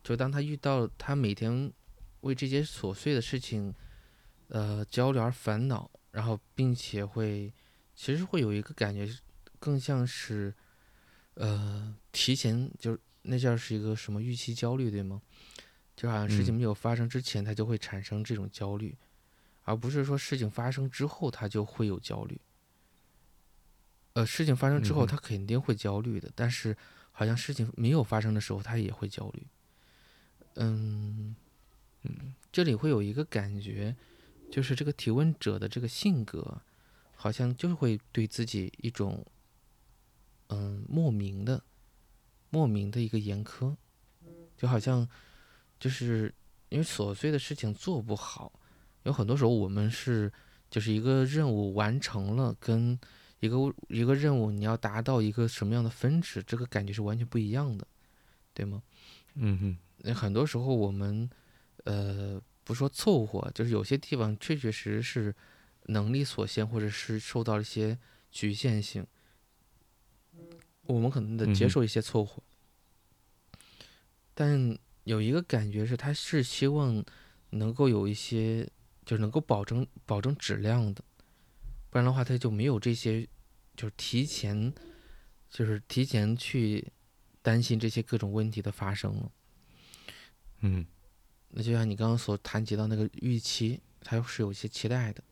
[0.01, 1.70] 就当他遇到他每天
[2.22, 3.76] 为这些琐碎的事情，
[4.54, 7.54] 呃焦虑而烦恼，然后并且会
[7.93, 9.08] 其实会有一个感觉，
[9.60, 10.54] 更像是。
[11.36, 15.20] 呃，提前就是那叫是一个什么预期焦虑，对吗？
[15.95, 18.95] 就好像事情嗯没有发生之前，他就会产生这种焦虑，
[19.64, 22.39] 而不是说事情发生之后他就会有焦虑。
[24.14, 26.78] 呃，事情发生之后，他肯定会焦虑的，但是
[27.12, 29.47] 好像事情没有发生的时候，他也会焦虑。
[30.58, 31.36] 嗯
[32.04, 33.95] 嗯，这里会有一个感觉，
[34.54, 36.62] 就是这个提问者的这个性格，
[37.16, 39.26] 好像就会对自己一种
[40.49, 41.64] 嗯莫名的
[42.51, 43.76] 莫名的一个严苛，
[44.56, 45.10] 就好像
[45.80, 46.32] 就是
[46.70, 48.54] 因为琐碎的事情做不好，
[49.01, 50.32] 有很多时候我们是
[50.70, 52.99] 就是一个任务完成了，跟
[53.39, 57.88] 一个一个任务你要达到一个什么样的分值，这个感觉是完全不一样的，
[58.54, 58.84] 对吗？
[59.34, 61.28] 嗯哼，那很多时候我们
[61.86, 65.36] 呃不说凑合，就是有些地方确确实实是
[65.88, 67.97] 能力所限，或者是受到一些
[68.32, 69.05] 局限性，
[70.84, 72.41] 我们可能得接受一些凑合。
[74.34, 77.03] 但有一个感觉是，他是希望
[77.51, 78.68] 能够有一些，
[79.05, 81.03] 就是能够保证保证质量的，
[81.89, 83.28] 不然的话他就没有这些，
[83.76, 84.74] 就是提前，
[85.49, 86.91] 就是提前去
[87.41, 89.32] 担心这些各种问题的发生了。
[90.61, 90.86] 嗯
[91.56, 95.24] 那就像你刚刚所谈及到那个预期，它是有一些期待的。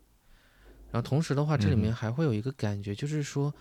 [0.91, 3.53] 然后同时的话，这里面嗯还会有一个感觉，就是说，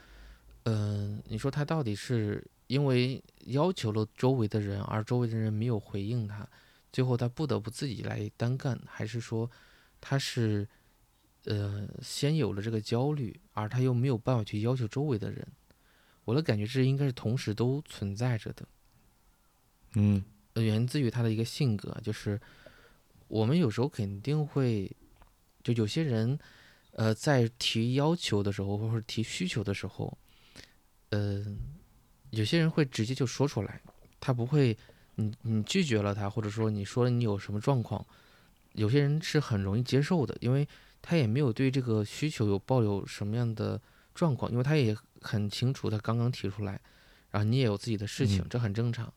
[0.64, 6.48] 嗯、你说他到底是因为要求了周围的人，而周围的人没有回应他，
[6.92, 9.48] 最后他不得不自己来单干，还是说
[10.00, 10.68] 他是
[11.44, 15.46] 呃先有了这个焦虑，而他又没有办法去要求周围的人？
[16.24, 18.68] 我的感觉这应该是同时都存在着的。
[19.94, 22.40] 嗯呃源自于他的一个性格，就是
[23.28, 24.90] 我们有时候肯定会，
[25.62, 26.38] 就有些人，
[26.92, 30.18] 呃，在提要求的时候，或者提需求的时候，
[31.10, 31.44] 呃，
[32.30, 33.80] 有些人会直接就说出来，
[34.18, 34.76] 他不会，
[35.14, 38.04] 你你拒绝了他，或者说你说你有什么状况，
[38.72, 40.66] 有些人是很容易接受的，因为
[41.00, 43.80] 他也没有对这个需求有抱有什么样的
[44.14, 46.80] 状况，因为他也很清楚他刚刚提出来，
[47.30, 49.12] 然后你也有自己的事情，嗯这很正常。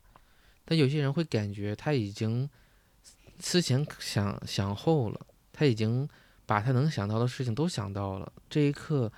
[0.66, 2.50] 但有些人会感觉他已经
[3.40, 6.08] 思前想想后了，他已经
[6.46, 8.32] 把他能想到的事情都想到了。
[8.50, 9.12] 这一刻，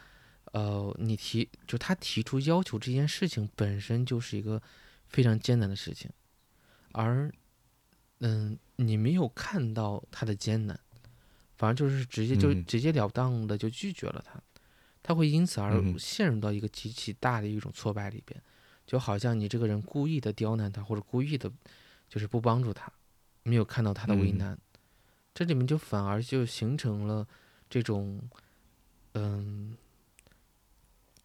[0.54, 4.62] 呃，你提就他提出要求这件事情本身就是一个
[5.08, 6.10] 非常艰难的事情，
[6.94, 7.32] 而
[8.20, 10.80] 嗯，你没有看到他的艰难，
[11.58, 14.42] 反而就是直接就嗯直截了当的就拒绝了他，
[15.04, 18.42] 他会因此而陷入到一个极其大的一种挫败里边。
[18.86, 21.52] 就好像你这个人故意的刁难他，或者故意的，
[22.08, 22.92] 就是不帮助他，
[23.44, 24.38] 没有看到他的为嗯。
[24.38, 24.60] 难，
[25.34, 27.28] 这里面就反而就形成了
[27.70, 28.22] 这种，
[29.14, 29.76] 嗯，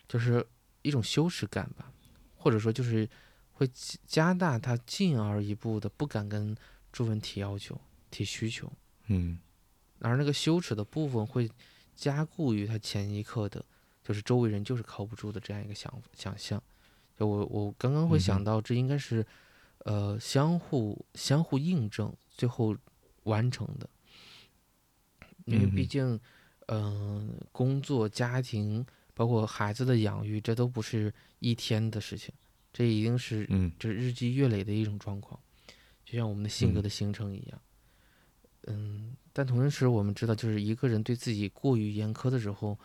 [0.09, 0.47] 就是
[0.83, 1.93] 一种羞耻感吧，
[2.37, 3.09] 或者说就是
[3.53, 6.57] 会加加大他进而一步的不敢跟
[6.91, 7.79] 朱文提要求、
[8.11, 8.73] 提需求，
[9.09, 9.39] 嗯。
[10.01, 11.51] 而那个羞耻的部分会
[11.95, 13.63] 加固于他前一刻的，
[14.03, 16.63] 就是周围人就是靠不住的这样一个想想象。
[17.21, 19.25] 就我我刚刚会想到，这应该是，
[19.81, 22.75] 呃相互相互印证，最后
[23.25, 23.87] 完成的。
[25.45, 26.19] 因为毕竟，
[26.69, 32.33] 嗯，工作、家庭，包括孩子的养育，这都不是一天的事情，
[32.73, 33.47] 这一定是
[33.79, 35.39] 这日积月累的一种状况，
[36.07, 37.61] 就像我们的性格的形成一样。
[38.69, 42.79] 嗯，但同时我们知道，就是一个人对自己过于严苛的时候，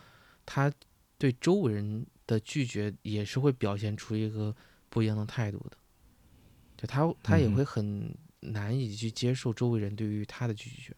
[0.44, 0.70] 他
[1.16, 4.54] 对周围人的拒绝也是会表现出一个
[4.88, 5.76] 不一样的态度的，
[6.76, 10.94] 就他他也会很难以去接受周围人对于他的拒绝，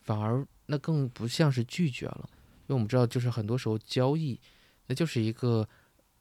[0.00, 4.40] 反而那更不像是拒绝了，因为我们知道，就是很多时候交易，
[4.86, 5.68] 那就是一个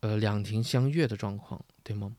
[0.02, 2.16] 呃两情相悦的状况，对吗？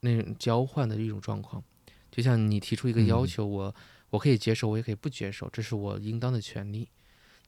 [0.00, 1.62] 那种交换的一种状况，
[2.10, 3.74] 就像你提出一个要求，我。
[4.10, 6.88] 我可以接受，我也可以不接受，这是我应当的权利。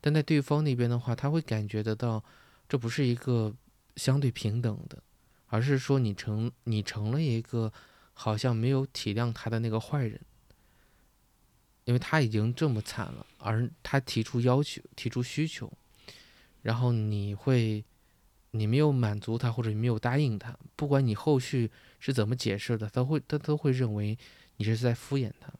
[0.01, 2.23] 但在对方那边的话，他会感觉得到，
[2.69, 3.55] 这不是一个
[3.97, 5.03] 相对平等的，
[5.47, 7.73] 而是说你成你成了一个
[8.13, 10.21] 好像没有体谅他的那个坏人，
[11.85, 15.73] 因为他已经这么惨了，而他提出要求、提出需求，
[16.63, 17.85] 然后你会
[18.51, 24.19] 你没有满足他，或者你没有答应他，不管你后续是怎么解释的，他会他都会认为
[24.57, 25.53] 你是在敷衍他。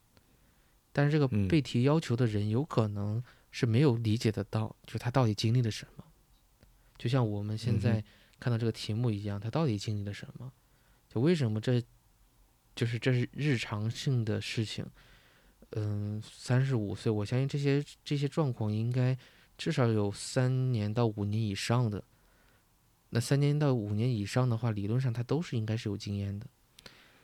[0.93, 5.98] 但是这个被提要求的人有可能是没有理解得到，就他到底经历了什么，
[6.99, 8.03] 就像我们现在
[8.41, 10.53] 看到这个题目一样，他到底经历了什么？
[11.09, 11.83] 就为什么这，
[12.75, 14.85] 就是这是日常性的事情。
[15.71, 19.17] 嗯，三十五岁，我相信这些这些状况应该
[19.57, 22.03] 至少有三年到五年以上的。
[23.11, 26.47] 那三年到五年以上的话，理论上他都是应该是有经验的，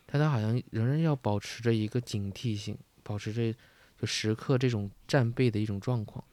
[0.07, 2.79] 但他好像仍然要保持着一个警惕性。
[3.07, 3.55] 保持着
[4.01, 6.25] 就时刻这种战备的一种状况，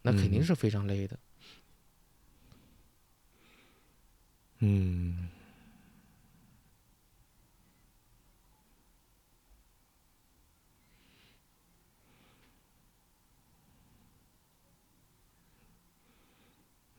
[0.00, 1.14] 那肯定是非常累的。
[1.14, 1.27] 嗯，
[4.60, 5.28] 嗯。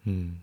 [0.06, 0.40] 嗯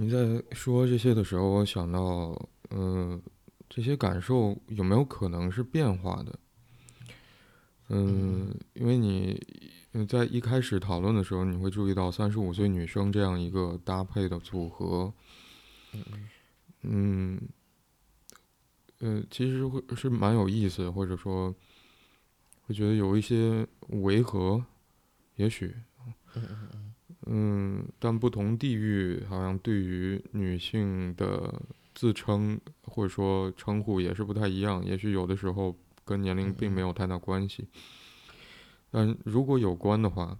[0.00, 3.20] 你在说这些的时候，我想到，嗯，
[3.68, 6.38] 这些感受有没有可能是变化的？
[7.88, 9.17] 嗯，因为你
[10.06, 15.12] 在一开始讨论的时候，你会注意到三十五岁女生这样一个搭配的组合，
[16.82, 17.40] 嗯，
[19.00, 21.54] 呃，其实会是蛮有意思，或者说
[22.62, 24.64] 会觉得有一些违和，
[25.36, 25.74] 也许。
[27.26, 31.60] 嗯，但不同地域好像对于女性的
[31.94, 34.82] 自称或者说称呼也是不太一样。
[34.84, 37.66] 也许有的时候跟年龄并没有太大关系。
[38.90, 40.38] 但如果有关的话，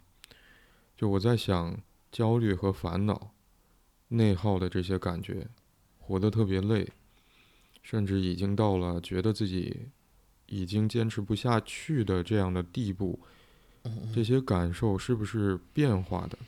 [0.96, 1.80] 就我在想，
[2.10, 3.32] 焦虑和烦恼、
[4.08, 5.46] 内耗的这些感觉，
[5.98, 6.88] 活得特别累，
[7.82, 9.88] 甚至已经到了觉得自己
[10.46, 13.20] 已经坚持不下去的这样的地步，
[14.14, 16.38] 这些感受是不是变化的？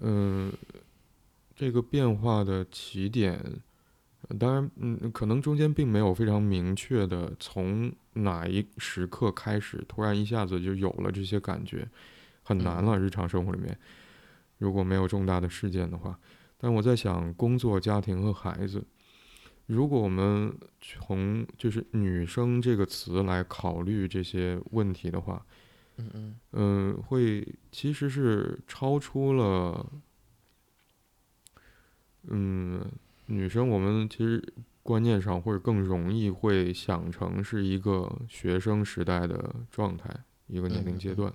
[0.00, 0.52] 嗯，
[1.56, 3.42] 这个变化的起点，
[4.38, 11.88] 当然，嗯，可能中间并没有非常明确的从哪一时刻开始，突然一下子就有了这些感觉，
[12.42, 12.98] 很难了。
[12.98, 13.78] 日常生活里面，
[14.58, 16.18] 如果没有重大的事件的话，
[16.58, 18.84] 但我在想，工作、家庭和孩子，
[19.66, 25.44] 如果我们从就是“女生”这个词来考虑这些问题的话。
[26.02, 29.86] 嗯嗯，会其实是超出了，
[32.28, 32.90] 嗯，
[33.26, 34.42] 女生我们其实
[34.90, 40.12] 观念上或者更容易会想成是一个学生时代的状态，
[40.48, 41.32] 一个年龄阶段，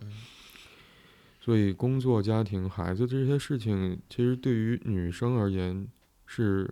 [1.40, 5.88] 所以工作、家庭、孩子这些事情，其实对于女生而言
[6.26, 6.70] 是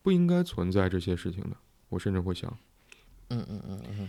[0.00, 1.56] 不应该存在这些事情的。
[1.90, 2.50] 我甚至会想，
[3.28, 4.08] 嗯嗯嗯嗯，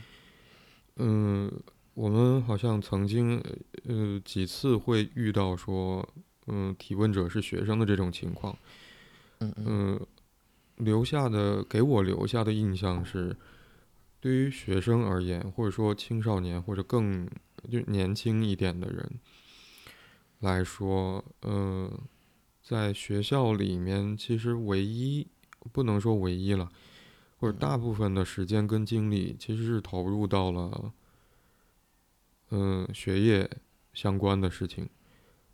[0.96, 1.64] 嗯。
[1.94, 3.44] 我们好像曾经，
[3.84, 6.08] 呃，几次会遇到说，
[6.48, 8.58] 嗯，提问者是学生的这种情况，
[9.40, 10.08] 嗯嗯，
[10.84, 13.36] 留下的给我留下的印象是，
[14.20, 17.30] 对于学生而言，或者说青少年或者更
[17.70, 19.20] 就年轻一点的人
[20.40, 21.92] 来说，呃，
[22.62, 25.28] 在学校里面，其实唯一
[25.72, 26.72] 不能说唯一了，
[27.38, 30.94] 或者大部分的时间跟精力，其实是投入到了。
[32.50, 33.50] 嗯，学业
[33.94, 34.90] 相关的事情，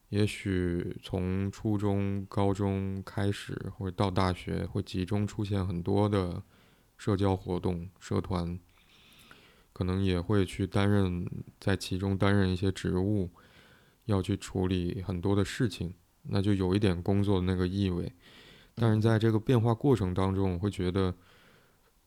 [0.09, 6.41] 也许从初中、高中开始，或者到大学，会集中出现很多的
[6.97, 8.57] 社交活动、社团，
[9.73, 11.29] 可能也会去担任
[11.59, 13.29] 在其中担任一些职务，
[14.05, 15.93] 要去处理很多的事情，
[16.23, 18.11] 那就有一点工作的那个意味。
[18.73, 21.13] 但是在这个变化过程当中，我会觉得，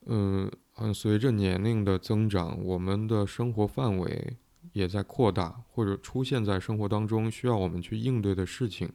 [0.07, 0.51] 嗯，
[0.94, 4.38] 随着年龄的增长，我们的生活范围
[4.72, 8.88] 也在扩大，或者出现在生活当中需要我们去应对的事情，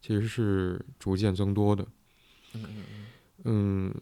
[0.00, 1.86] 其实是逐渐增多的。
[3.44, 3.94] 嗯，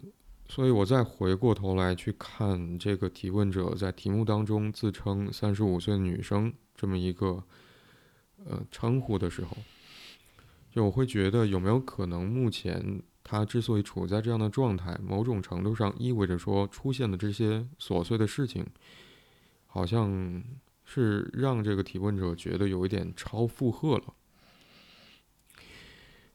[0.48, 7.42] 所以我再回过头来去看这个提问者在题目当中自称三十五岁女生这么一个
[8.44, 9.56] 呃称呼的时候。
[10.70, 18.66] 就我会觉得有没有可能，目前他之所以处在这样的状态，某种程度上意味着说，出现的这些琐碎的事情，
[19.66, 20.42] 好像
[20.92, 24.14] 是让这个提问者觉得有一点超负荷了。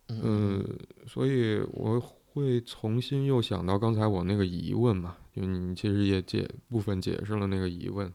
[0.08, 0.66] 嗯，
[1.06, 8.12] 所以我会重新又想到刚才我那个疑问嘛，就你其实也解部分解释了那个疑问，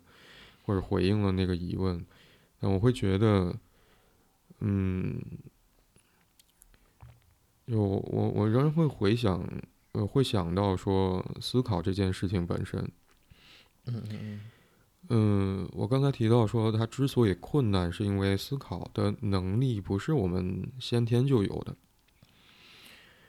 [0.62, 2.04] 或者回应了那个疑问，
[2.58, 3.54] 但我会觉得，
[4.60, 5.22] 嗯。
[7.64, 9.48] 就我我仍然会回想，
[9.92, 12.78] 呃，会想到说思考这件事情本身。
[13.86, 14.40] 嗯嗯嗯。
[15.14, 21.76] 嗯，我刚才提到说，它之所以困难，是因为思考的能力不是我们先天就有的。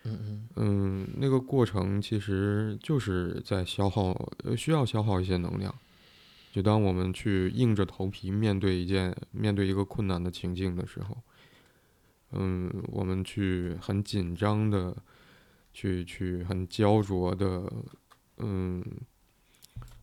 [0.06, 0.50] 嗯嗯。
[0.56, 4.16] 嗯，那个过程其实就是在消耗，
[4.56, 5.76] 需要消耗一些能量。
[6.54, 11.18] 就当我们去硬着头皮面对一件、面对一个困难的情境的时候。
[12.32, 14.96] 嗯，我们去很紧张的，
[15.74, 17.70] 去去很焦灼的，
[18.38, 18.82] 嗯，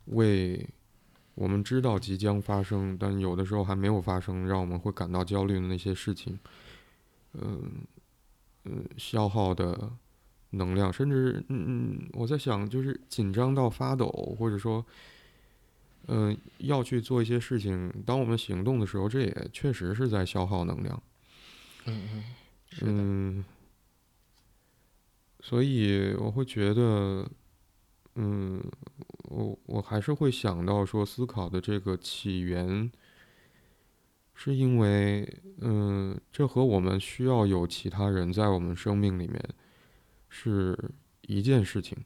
[0.04, 0.68] 为
[1.40, 6.38] 我们知道即将发生，但有的时候还没有发生，让我们会感到焦虑的那些事情，
[7.32, 7.62] 嗯
[8.64, 9.90] 嗯，消耗的
[10.50, 14.06] 能量，甚至嗯嗯，我在想，就是紧张到发抖，
[14.38, 14.84] 或者说，
[16.08, 21.02] 嗯，要去做一些事情，当我们行动的时候，这也确实是在消耗能量。
[21.86, 22.24] 嗯嗯，
[22.82, 23.44] 嗯，
[25.40, 27.26] 所以我会觉得，
[28.14, 28.62] 嗯，
[29.24, 32.90] 我我还是会想到说，思考的这个起源，
[34.34, 39.42] 是因为，嗯，这和我们需要有其他人在我们生命里面
[40.28, 40.76] 是
[41.22, 41.96] 一件事情。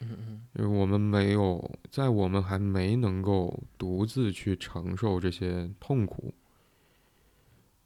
[0.00, 6.32] 嗯嗯，因为我们没有在我们还没能够独自去承受这些痛苦，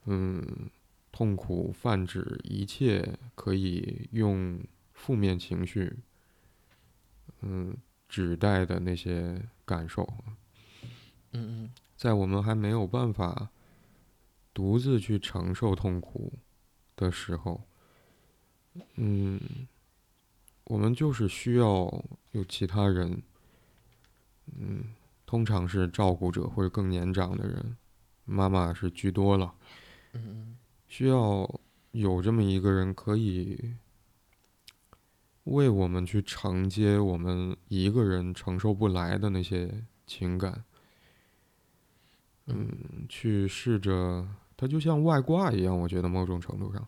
[0.05, 0.69] 嗯。
[1.17, 4.59] 痛苦泛指一切可以用
[4.91, 5.95] 负面情绪，
[7.47, 7.77] 嗯，
[8.09, 10.01] 指代的那些感受。
[11.31, 13.49] 嗯嗯，在我们还没有办法
[14.53, 16.33] 独自去承受痛苦
[16.95, 17.61] 的时候，
[18.95, 19.39] 嗯，
[20.63, 23.21] 我们就是需要有其他人，
[24.57, 27.77] 嗯，通常是照顾者或者更年长的人，
[28.23, 29.53] 妈妈是居多了。
[30.13, 30.57] 嗯嗯。
[30.87, 31.59] 需要
[31.91, 33.75] 有这么一个人，可以
[35.45, 40.63] 为我们去承接我们一个人承受不来的那些情感，
[42.45, 45.75] 嗯，去试着，它就像外挂一样。
[45.77, 46.87] 我觉得某种程度上，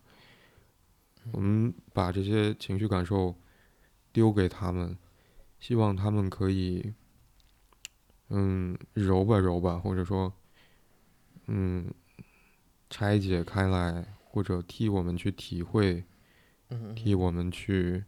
[1.32, 3.34] 我们把这些情绪感受
[4.12, 4.96] 丢给他们，
[5.58, 6.94] 希望他们可以，
[8.28, 10.32] 嗯，揉吧揉吧，或者说，
[11.46, 11.92] 嗯。
[12.90, 16.02] 拆解开来，或者替我们去体会，
[16.96, 18.02] 替我们去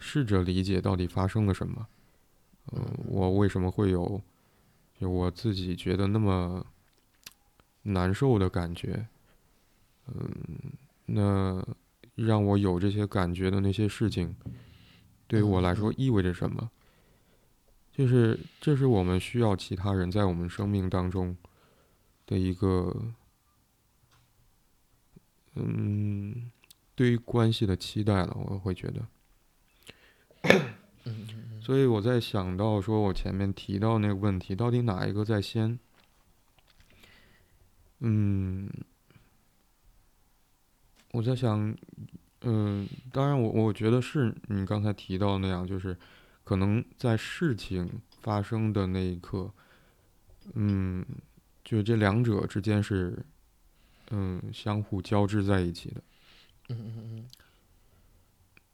[0.00, 1.86] 试着理解到底发生了什么。
[2.72, 4.20] 嗯，我为什么会有
[4.98, 6.66] 就我自己觉得那么
[7.82, 9.06] 难受的感觉？
[10.06, 10.34] 嗯，
[11.06, 11.64] 那
[12.16, 14.34] 让我有这些感觉的那些事情，
[15.28, 16.70] 对于我来说意味着什么？
[17.92, 21.36] 就是这是我们需要其他人在我们生命当中
[22.26, 22.96] 的一个。
[25.56, 26.50] 嗯，
[26.94, 29.04] 对于关系的期待了，我会觉得。
[31.60, 35.78] 所以我在想到说，我前面提到那个问题，到底哪一个在先？
[38.00, 38.68] 嗯，
[41.12, 41.76] 我在想，
[42.42, 45.96] 嗯，当然，我我觉得是你刚才提到那样，就是
[46.44, 49.52] 可能在事情发生的那一刻，
[50.54, 51.04] 嗯，
[51.62, 53.24] 就这两者之间是。
[54.12, 56.02] 嗯，相互交织在一起的。
[56.70, 57.28] 嗯嗯嗯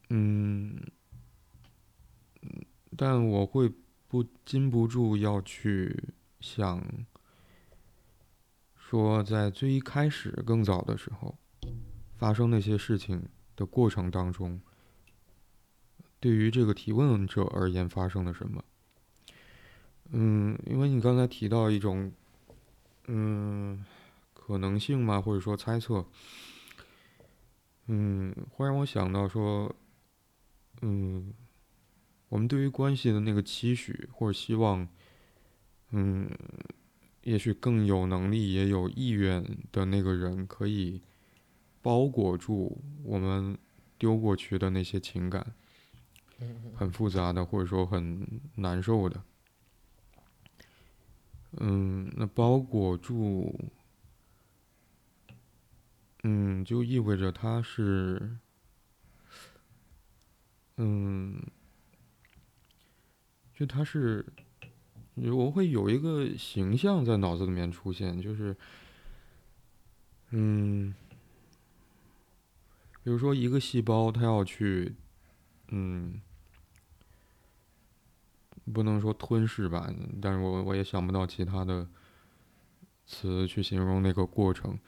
[0.09, 0.81] 嗯。
[2.97, 3.71] 但我会
[4.09, 6.05] 不禁不住要去
[6.41, 6.83] 想，
[8.77, 11.37] 说在最一开始更早的时候，
[12.17, 14.61] 发生那些事情的过程当中，
[16.19, 18.65] 对于这个提问者而言发生了什么？
[20.11, 22.13] 嗯，因为你刚才提到一种，
[23.07, 23.85] 嗯。
[24.49, 25.21] 可能性吗？
[25.21, 26.07] 或者说猜测？
[27.89, 29.75] 嗯，会让我想到说，
[30.83, 31.35] 嗯，
[32.29, 34.89] 我们对于关系的那个期许或者希望，
[35.91, 36.29] 嗯，
[37.23, 41.03] 也许更有能力也有意愿的那个人，可以
[41.83, 43.57] 包裹住我们
[43.99, 45.55] 丢过去的那些情感，
[46.75, 49.23] 很复杂的或者说很难受的，
[51.53, 53.55] 嗯，那包裹住。
[56.29, 58.37] 嗯，就意味着他是，
[60.77, 61.41] 嗯，
[63.57, 64.25] 就他是，
[65.15, 68.55] 我会有一个形象在脑子里面出现，就是，
[70.31, 70.95] 嗯，
[73.03, 74.95] 比如说一个细胞，它要去，
[75.69, 76.21] 嗯，
[78.75, 79.91] 不能说吞噬吧，
[80.21, 81.89] 但是我我也想不到其他的
[83.07, 84.79] 词去形容那个过程。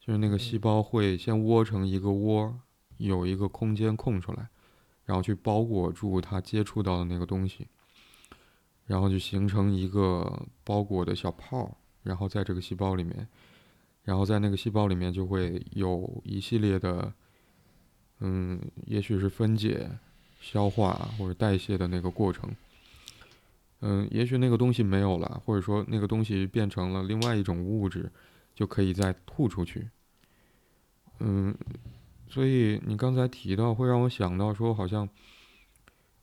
[0.00, 2.60] 就是那个细胞会先窝成一个窝，
[2.98, 4.48] 有一个空间空出来，
[5.04, 7.66] 然后去包裹住它接触到的那个东西，
[8.86, 13.26] 然后就形成一个包裹的小泡，然后在这个细胞里面，
[14.02, 17.12] 然后在那个细胞里面就会有一系列的，
[18.20, 19.90] 嗯，也许是分解、
[20.40, 22.54] 消化或者代谢的那个过程，
[23.80, 28.10] 嗯，也许那个东西没有了，或者说那个东西变成了另外一种物质。
[28.54, 29.90] 就可以再吐出去，
[31.18, 31.52] 嗯，
[32.28, 35.08] 所以你刚才提到会让我想到说，好像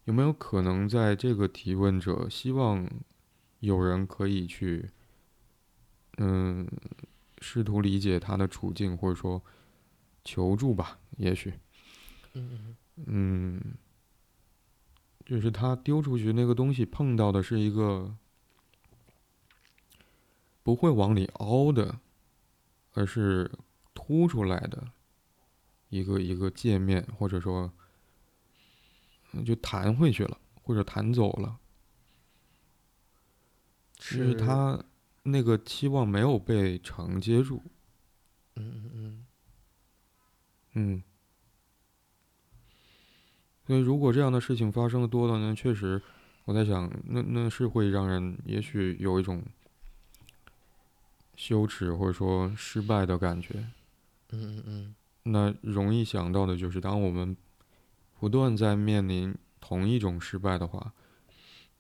[0.06, 2.90] 有没有可能在这个提问者希望
[3.60, 4.90] 有人可以去，
[6.18, 6.68] 嗯，
[7.40, 9.42] 试图理解他的处境，或者说
[10.24, 11.00] 求助吧？
[11.18, 11.54] 也许，
[12.34, 12.76] 嗯
[13.06, 13.62] 嗯，
[15.26, 18.16] 就是他丢出去那个东西碰到的是一个
[20.64, 22.00] 不会往里凹的。
[22.94, 23.50] 而是
[23.94, 24.92] 凸出来的
[25.88, 27.72] 一个一个界面，或者说
[29.46, 31.60] 就弹回去了，或者弹走了，
[34.00, 34.84] 是他
[35.24, 37.62] 那个期望没有被承接住。
[38.56, 39.26] 嗯嗯嗯。
[40.74, 41.04] 嗯。
[43.68, 45.56] 所以，如果这样的事情发生的多了呢？
[45.56, 46.02] 确实，
[46.46, 49.44] 我在想，那那是会让人也许有一种。
[51.34, 53.56] 羞耻或者说失败的感觉，
[54.30, 57.36] 嗯嗯嗯，那容易想到的就是，当我们
[58.22, 60.94] 不断在面临同一种失败的话，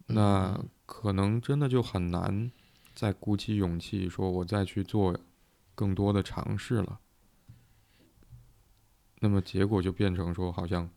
[0.07, 2.51] 那可能真的就很难
[2.95, 5.15] 再鼓起勇气说，我再去做
[5.75, 6.99] 更多的尝试了。
[9.19, 10.89] 那么结果就变成说，好像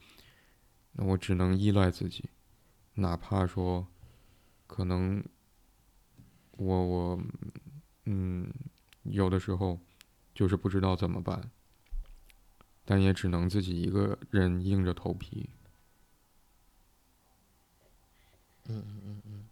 [0.92, 2.24] 那我只能依赖自己，
[2.94, 3.86] 哪怕说
[4.66, 5.22] 可能
[6.52, 7.20] 我我。
[8.06, 8.50] 嗯，
[9.02, 9.78] 有的时候
[10.34, 11.50] 就是不知道怎么办，
[12.84, 15.48] 但也只能自己一个人硬着头皮。
[18.68, 19.44] 嗯嗯嗯嗯。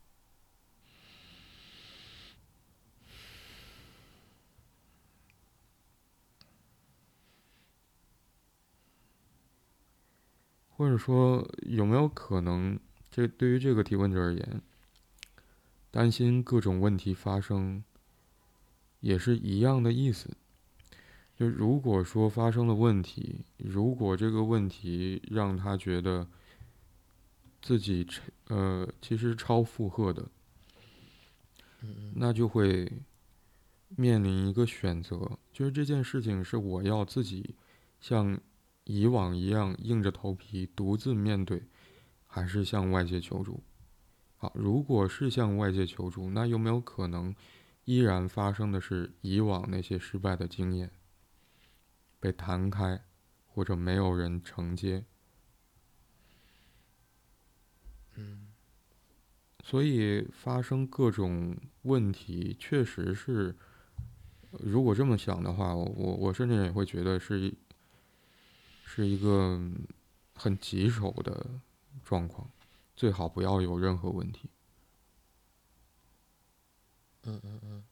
[10.76, 12.78] 或者说，有没有可能，
[13.10, 14.62] 这对于这个提问者而言，
[15.90, 17.84] 担心各种问题发生？
[19.00, 20.30] 也是一样的意思，
[21.36, 26.26] 就如果说发生了问题，如果这个问题让他觉得
[27.60, 28.06] 自己
[28.48, 30.28] 呃其实超负荷的，
[32.14, 32.90] 那就会
[33.88, 37.54] 面临一个选择，就是这件事情是我要自己
[38.00, 38.38] 像
[38.84, 41.62] 以往一样硬着头皮独自面对，
[42.26, 43.62] 还是向外界求助？
[44.36, 47.34] 好，如果是向外界求助，那有没有可能？
[47.84, 50.88] 依然发生的是以往那些失败的经验
[52.22, 53.02] 被弹开，
[53.48, 55.04] 或者没有人承接。
[58.14, 58.46] 嗯，
[59.64, 63.56] 所以发生各种问题，确实是，
[64.52, 67.58] 如果这么想的话，我我甚至也会觉得是一
[68.84, 69.60] 是一个
[70.34, 71.58] 很棘手的
[72.04, 72.48] 状况，
[72.94, 74.48] 最好不要有任何问题。
[77.24, 77.84] 嗯嗯嗯，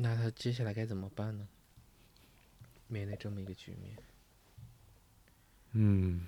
[0.00, 1.48] 那他接下来该怎么办呢？
[2.86, 3.96] 面对这么一个局面，
[5.72, 6.26] 嗯，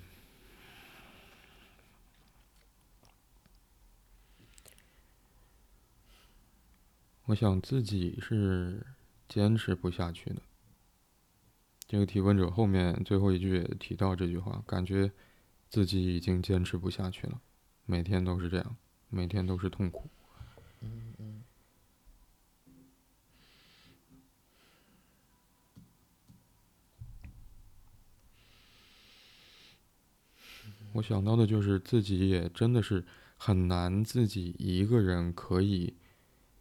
[7.25, 8.85] 我想自己是
[9.27, 10.41] 坚持不下去的。
[11.87, 15.11] 这个提问者后面最后一句也提到这句话，感觉
[15.69, 17.41] 自己已经坚持不下去了，
[17.85, 18.77] 每天都是这样，
[19.09, 20.09] 每天都是痛苦。
[20.81, 21.30] 嗯嗯。
[30.93, 33.05] 我想到的就是自己也真的是
[33.37, 35.95] 很难，自己一个人可以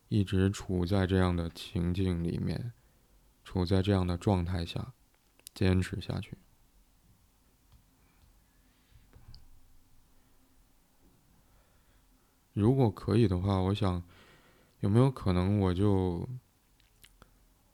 [0.08, 2.72] 一直处在这样的情境里面，
[3.44, 4.94] 处在这样的状态下，
[5.52, 6.38] 坚持下去。
[12.52, 14.02] 如果可以的话，我想
[14.80, 16.28] 有没有可能我就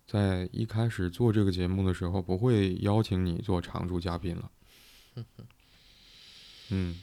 [0.06, 4.50] 在一开始做这个节目的时候，不会邀请你做常驻嘉宾了？
[6.70, 7.00] 嗯，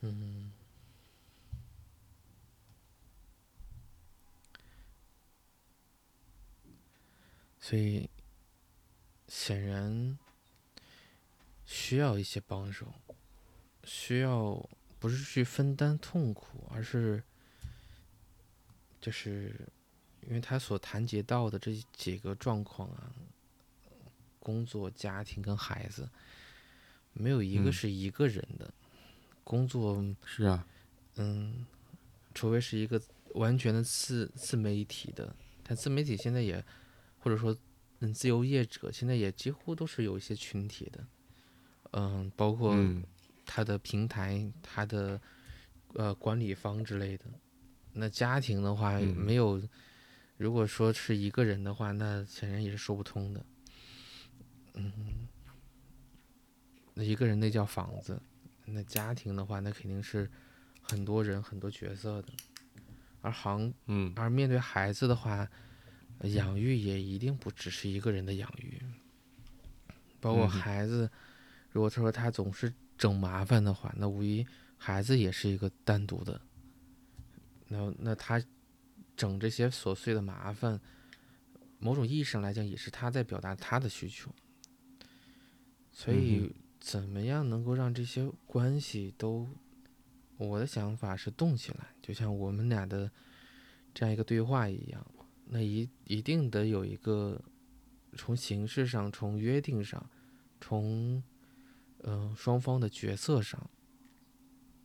[0.00, 0.52] 嗯，
[7.60, 8.08] 所以
[9.28, 10.18] 显然
[11.66, 12.94] 需要一些帮手，
[13.84, 17.22] 需要不是去分担痛苦，而是
[19.00, 19.68] 就是
[20.22, 23.12] 因为他所谈及到的这几个状况啊，
[24.38, 26.08] 工作、家庭跟孩子，
[27.12, 28.72] 没有一个嗯是一个人的。
[29.44, 30.66] 工作，是啊，
[31.16, 31.64] 嗯，
[32.34, 33.00] 除非是一个
[33.34, 36.64] 完全的自自媒体的，但自媒体现在也，
[37.18, 37.56] 或者说，
[38.00, 41.06] 嗯，自由业者现在也几乎都是有一些群体的，
[41.92, 43.04] 嗯，包括嗯
[43.46, 45.20] 他的平台、他的
[45.92, 47.26] 呃管理方之类的。
[47.92, 49.62] 那家庭的话，嗯没有，
[50.36, 53.44] 如果说是一个人的话，那显然也是说不通的。
[54.74, 54.92] 嗯，
[56.94, 58.20] 那一个人那叫房子，
[58.66, 60.30] 那家庭的话，那肯定是
[60.80, 62.28] 很多人、很多角色的。
[63.20, 65.48] 而行，嗯而面对孩子的话，
[66.18, 68.80] 呃养育也一定不只是一个人的养育，
[70.20, 71.10] 包括孩子，
[71.70, 74.46] 如果他说他总是整麻烦的话，那无疑
[74.76, 76.40] 孩子也是一个单独的。
[77.68, 78.42] 那那他
[79.16, 80.78] 整这些琐碎的麻烦，
[81.78, 84.30] 某种意义上来讲，也是他在表达他的需求。
[85.92, 86.54] 所嗯以，
[86.84, 89.48] 怎么样能够让这些关系都，
[90.36, 93.10] 我的想法是动起来，就像我们俩的
[93.94, 95.06] 这样一个对话一样，
[95.46, 97.42] 那一一定得有一个
[98.18, 100.10] 从形式上、从约定上、
[100.60, 101.22] 从
[102.02, 103.70] 嗯、呃双方的角色上，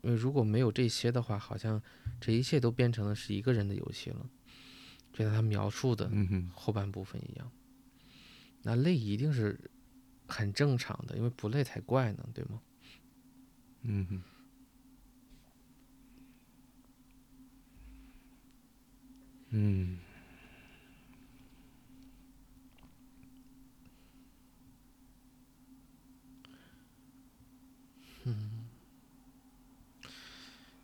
[0.01, 1.83] 因为如果没有这些的话，好像
[2.21, 4.29] 这一切都变成了是一个人的游戏了，
[5.11, 7.51] 就像他描述的嗯，后半部分一样。
[8.61, 9.59] 那累一定是
[10.30, 12.61] 很正常的，因为不累才怪呢，对吗？
[13.82, 14.21] 嗯哼，
[19.51, 19.97] 嗯，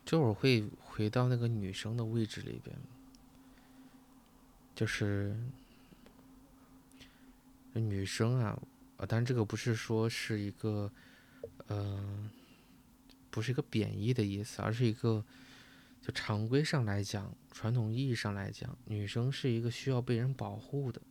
[0.04, 2.76] 这会儿会回到那个女生的位置里边，
[4.74, 5.36] 就是
[7.74, 8.60] 女生啊，
[8.98, 10.92] 呃，当然这个不是说是一个，
[11.68, 12.30] 嗯、
[13.30, 15.24] 不是一个贬义的意思，而是一个
[16.02, 21.02] 就常规上来讲，传统意义上来讲，女生是一个需要被人保护的，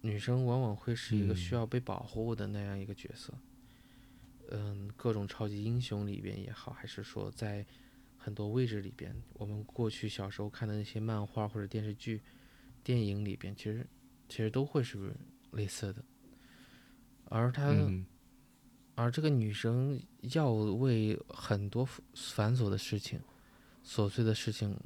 [0.00, 3.32] 女生往往会是一个需嗯要被保护的那样一个角色。
[4.50, 7.64] 嗯，各种超级英雄里边也好，还是说在
[8.18, 12.20] 很多位置里边，我们过去小时候看的那些漫画或者电视剧、
[12.82, 13.86] 电影里边，其实
[14.28, 15.14] 其实都会是
[15.52, 16.04] 类似的。
[17.26, 18.04] 而她，嗯
[18.94, 19.98] 而这个女生
[20.34, 23.18] 要为很多繁繁琐的事情、
[23.82, 24.78] 琐碎的事情，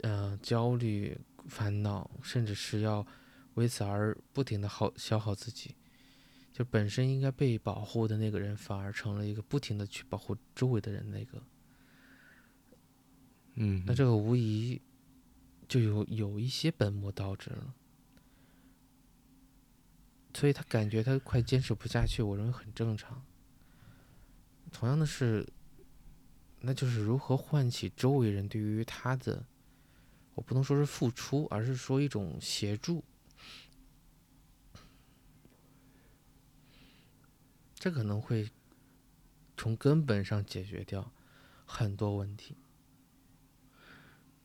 [0.00, 3.06] 呃，焦虑、烦恼，甚至是要
[3.54, 5.74] 为此而不停的耗消耗自己。
[6.50, 11.42] 就本身应该被保护的那个人，反而成了一个不停的去保护周围的人那个。
[13.56, 14.80] 嗯，那这个无疑
[15.68, 17.74] 就有有一些本末倒置了。
[20.34, 23.24] 所以他感觉他快坚持不下去，我认为很正常。
[24.72, 25.48] 同样的是，
[26.60, 29.46] 那就是如何唤起周围人对于他的，
[30.34, 33.04] 我不能说是付出，而是说一种协助。
[37.74, 38.50] 这可能会
[39.56, 41.12] 从根本上解决掉
[41.64, 42.56] 很多问题。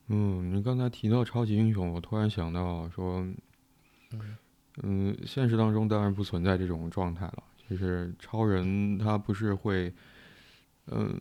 [0.08, 3.22] 嗯，你刚才提到超级英雄，我突然想到说，
[4.12, 4.38] 嗯
[4.84, 7.44] 嗯，现实当中当然不存在这种状态了。
[7.70, 9.94] 就是超人他不是会，
[10.88, 11.16] 嗯，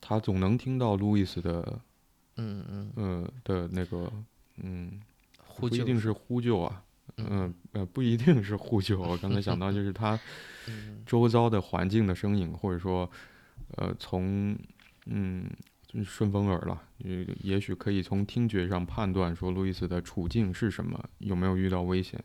[0.00, 1.80] 他总能听到路易斯的，
[2.36, 4.12] 嗯嗯，呃的那个，
[4.56, 5.00] 嗯，
[5.46, 6.82] 呼救不一定是呼救啊，
[7.18, 9.00] 嗯呃，不一定是呼救。
[9.00, 10.18] 我刚才想到就是他
[10.66, 13.08] 嗯周遭的环境的声音，或者说，
[13.76, 14.58] 呃，从
[15.06, 15.48] 嗯，
[16.04, 22.22] 顺风耳了，也也许可以从听觉上判断说路易斯的处境是什么，有没有遇到危险。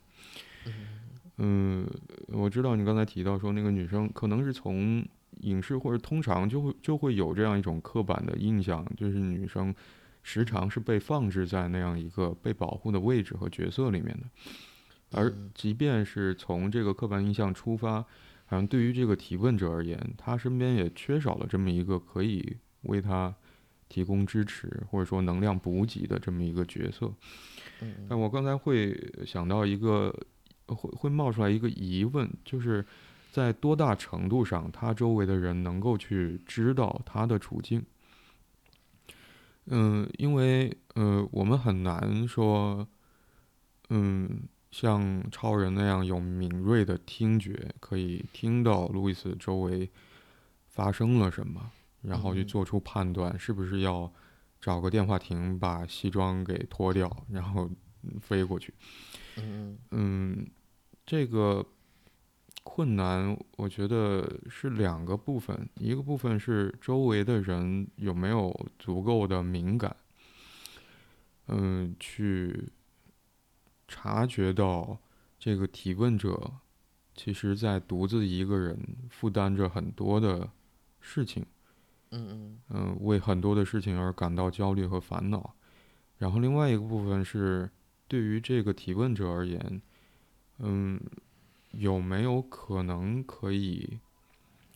[1.37, 1.87] 嗯，
[2.27, 5.05] 我知道你刚才提到说那个女生可能是从
[5.41, 9.73] 影视或者通常就会就会有这样一种刻板的印象，就是女生
[10.21, 14.27] 时常是被放置在那样一个被保护的位置和角色里面的。
[15.11, 18.01] 而即便是从这个刻板印象出发，
[18.45, 23.33] 好像对于这个提问者而言，他身边也缺少了这么一个可以为他
[23.89, 27.11] 提供支持或者说能量补给的这么一个角色。
[28.07, 28.95] 但我刚才会
[29.25, 30.15] 想到一个，
[30.67, 32.85] 会会冒出来一个疑问，就是
[33.31, 37.85] 在多大程度上，他周围的人能够去知道他的处境？
[39.65, 42.87] 嗯，因为呃，我们很难说，
[43.89, 44.43] 嗯。
[44.73, 49.87] 像超人那样有敏锐的听觉，可以听到路易斯周围
[50.67, 51.69] 发生了什么，
[52.01, 54.11] 然后去做出判断，是不是要
[54.59, 57.69] 找个电话亭把西装给脱掉，然后
[58.19, 58.73] 飞过去。
[59.37, 60.47] 嗯嗯，
[61.05, 61.65] 这个
[62.63, 69.95] 困难我觉得是两个部分，一个部分是周围的人有没有足够的敏感，
[71.47, 72.69] 嗯，去。
[73.85, 74.97] 察觉到
[75.37, 76.51] 这个提问者，
[77.13, 78.75] 其实在独自一个人
[79.09, 80.49] 负担着很多的
[80.99, 81.45] 事情，
[82.09, 85.53] 嗯嗯嗯，为很多的事情而感到焦虑和烦恼。
[86.17, 87.69] 然后另外一个部分是，
[88.07, 89.81] 对于这个提问者而言，
[90.59, 90.99] 嗯，
[91.71, 93.99] 有没有可能可以，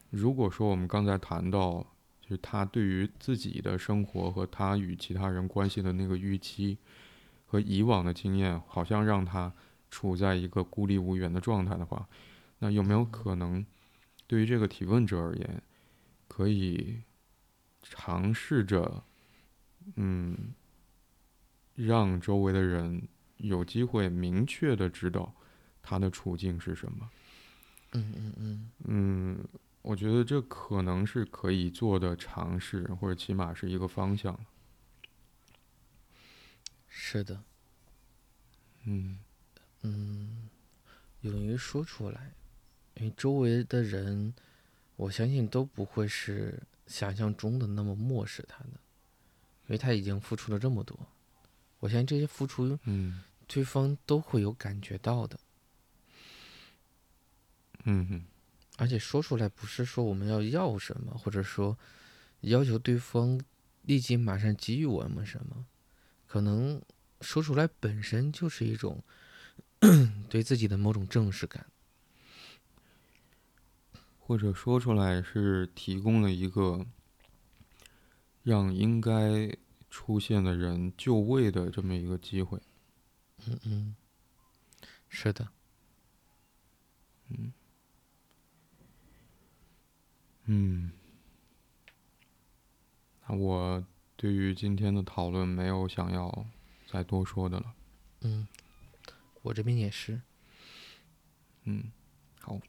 [0.10, 1.86] 如果说我们刚才谈到，
[2.22, 6.78] 就是他对于自己的生活和他与其他人关系的那个预期。
[7.50, 9.54] 和以往的经验好像让他
[9.90, 12.06] 处在一个孤立无援的状态的话，
[12.60, 13.66] 那有没有可能，
[14.28, 15.64] 对于这个提问者而言，
[16.28, 17.04] 可以
[17.82, 19.02] 尝试着，
[19.96, 20.54] 嗯，
[21.76, 23.08] 让周围的人
[23.38, 25.34] 有机会明确的知道
[25.82, 27.10] 他的处境是什么？
[27.94, 29.48] 嗯嗯嗯嗯，
[29.82, 34.38] 我觉得这可能是可以做的尝试，或者起码是一个方向。
[36.88, 37.42] 是的，
[38.86, 39.20] 嗯
[39.84, 40.50] 嗯，
[41.22, 42.34] 勇于说出来，
[42.96, 44.34] 因为周围的人，
[44.96, 50.98] 我相信都不会是想象中的那么漠视他的，因为他已经付出了这么多，
[51.80, 55.40] 我相信这些付出，嗯，对方都会有感觉到的，
[57.86, 58.26] 嗯哼，
[58.78, 61.78] 而且说出来不是说我们要要什么，或者说
[62.42, 63.42] 要求对方
[63.84, 65.66] 立即马上给予我们什么。
[66.28, 66.82] 可能
[67.22, 69.02] 说出来本身就是一种
[70.30, 71.66] 对自己的某种正式感，
[74.20, 76.86] 或者说出来是提供了一个
[78.44, 79.56] 让应该
[79.90, 82.60] 出现的人就位的这么一个机会。
[83.48, 83.96] 嗯嗯，
[85.10, 85.48] 是的。
[87.30, 87.54] 嗯
[90.46, 90.92] 嗯，
[93.28, 93.84] 那我。
[94.20, 96.48] 对于今天的讨论，没有想要
[96.88, 97.76] 再多说的了。
[98.22, 98.48] 嗯，
[99.44, 100.20] 我这边也是。
[101.66, 101.92] 嗯，
[102.40, 102.60] 好。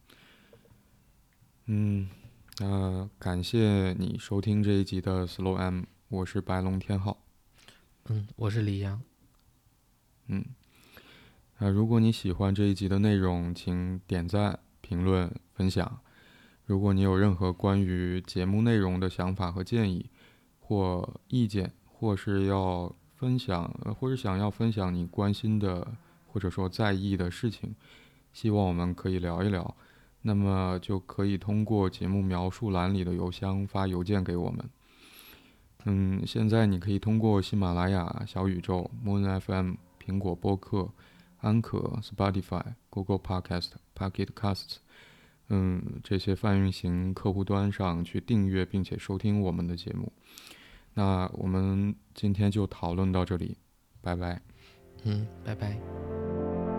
[1.65, 2.11] 嗯，
[2.59, 7.17] 那感谢你收听这一集的 Slow M，我是白龙天浩。
[8.05, 9.03] 嗯，我是李阳。
[10.27, 10.45] 嗯，
[11.61, 15.99] 那如果你喜欢这一集的内容，请点赞、评论、分享。
[16.67, 20.09] 如果你有任何关于节目内容的想法和建议，
[20.61, 25.95] 或意见，或是要分享，或者想要分享你关心的
[26.27, 27.75] 或者说在意的事情，
[28.33, 29.75] 希望我们可以聊一聊，
[30.23, 34.71] 那么就可以通过节目描述栏里的邮箱发邮件给我们。
[35.87, 40.91] 嗯，现在你可以通过喜马拉雅、小宇宙、Moon FM、苹果播客、
[41.41, 44.77] 安可、Spotify、Google Podcast、Pocket Casts，
[45.49, 50.13] 嗯，这些泛运行客户端上去订阅并且收听我们的节目。
[50.95, 53.57] 那我们今天就讨论到这里，
[54.01, 54.41] 拜拜。
[55.05, 56.78] 嗯，拜拜。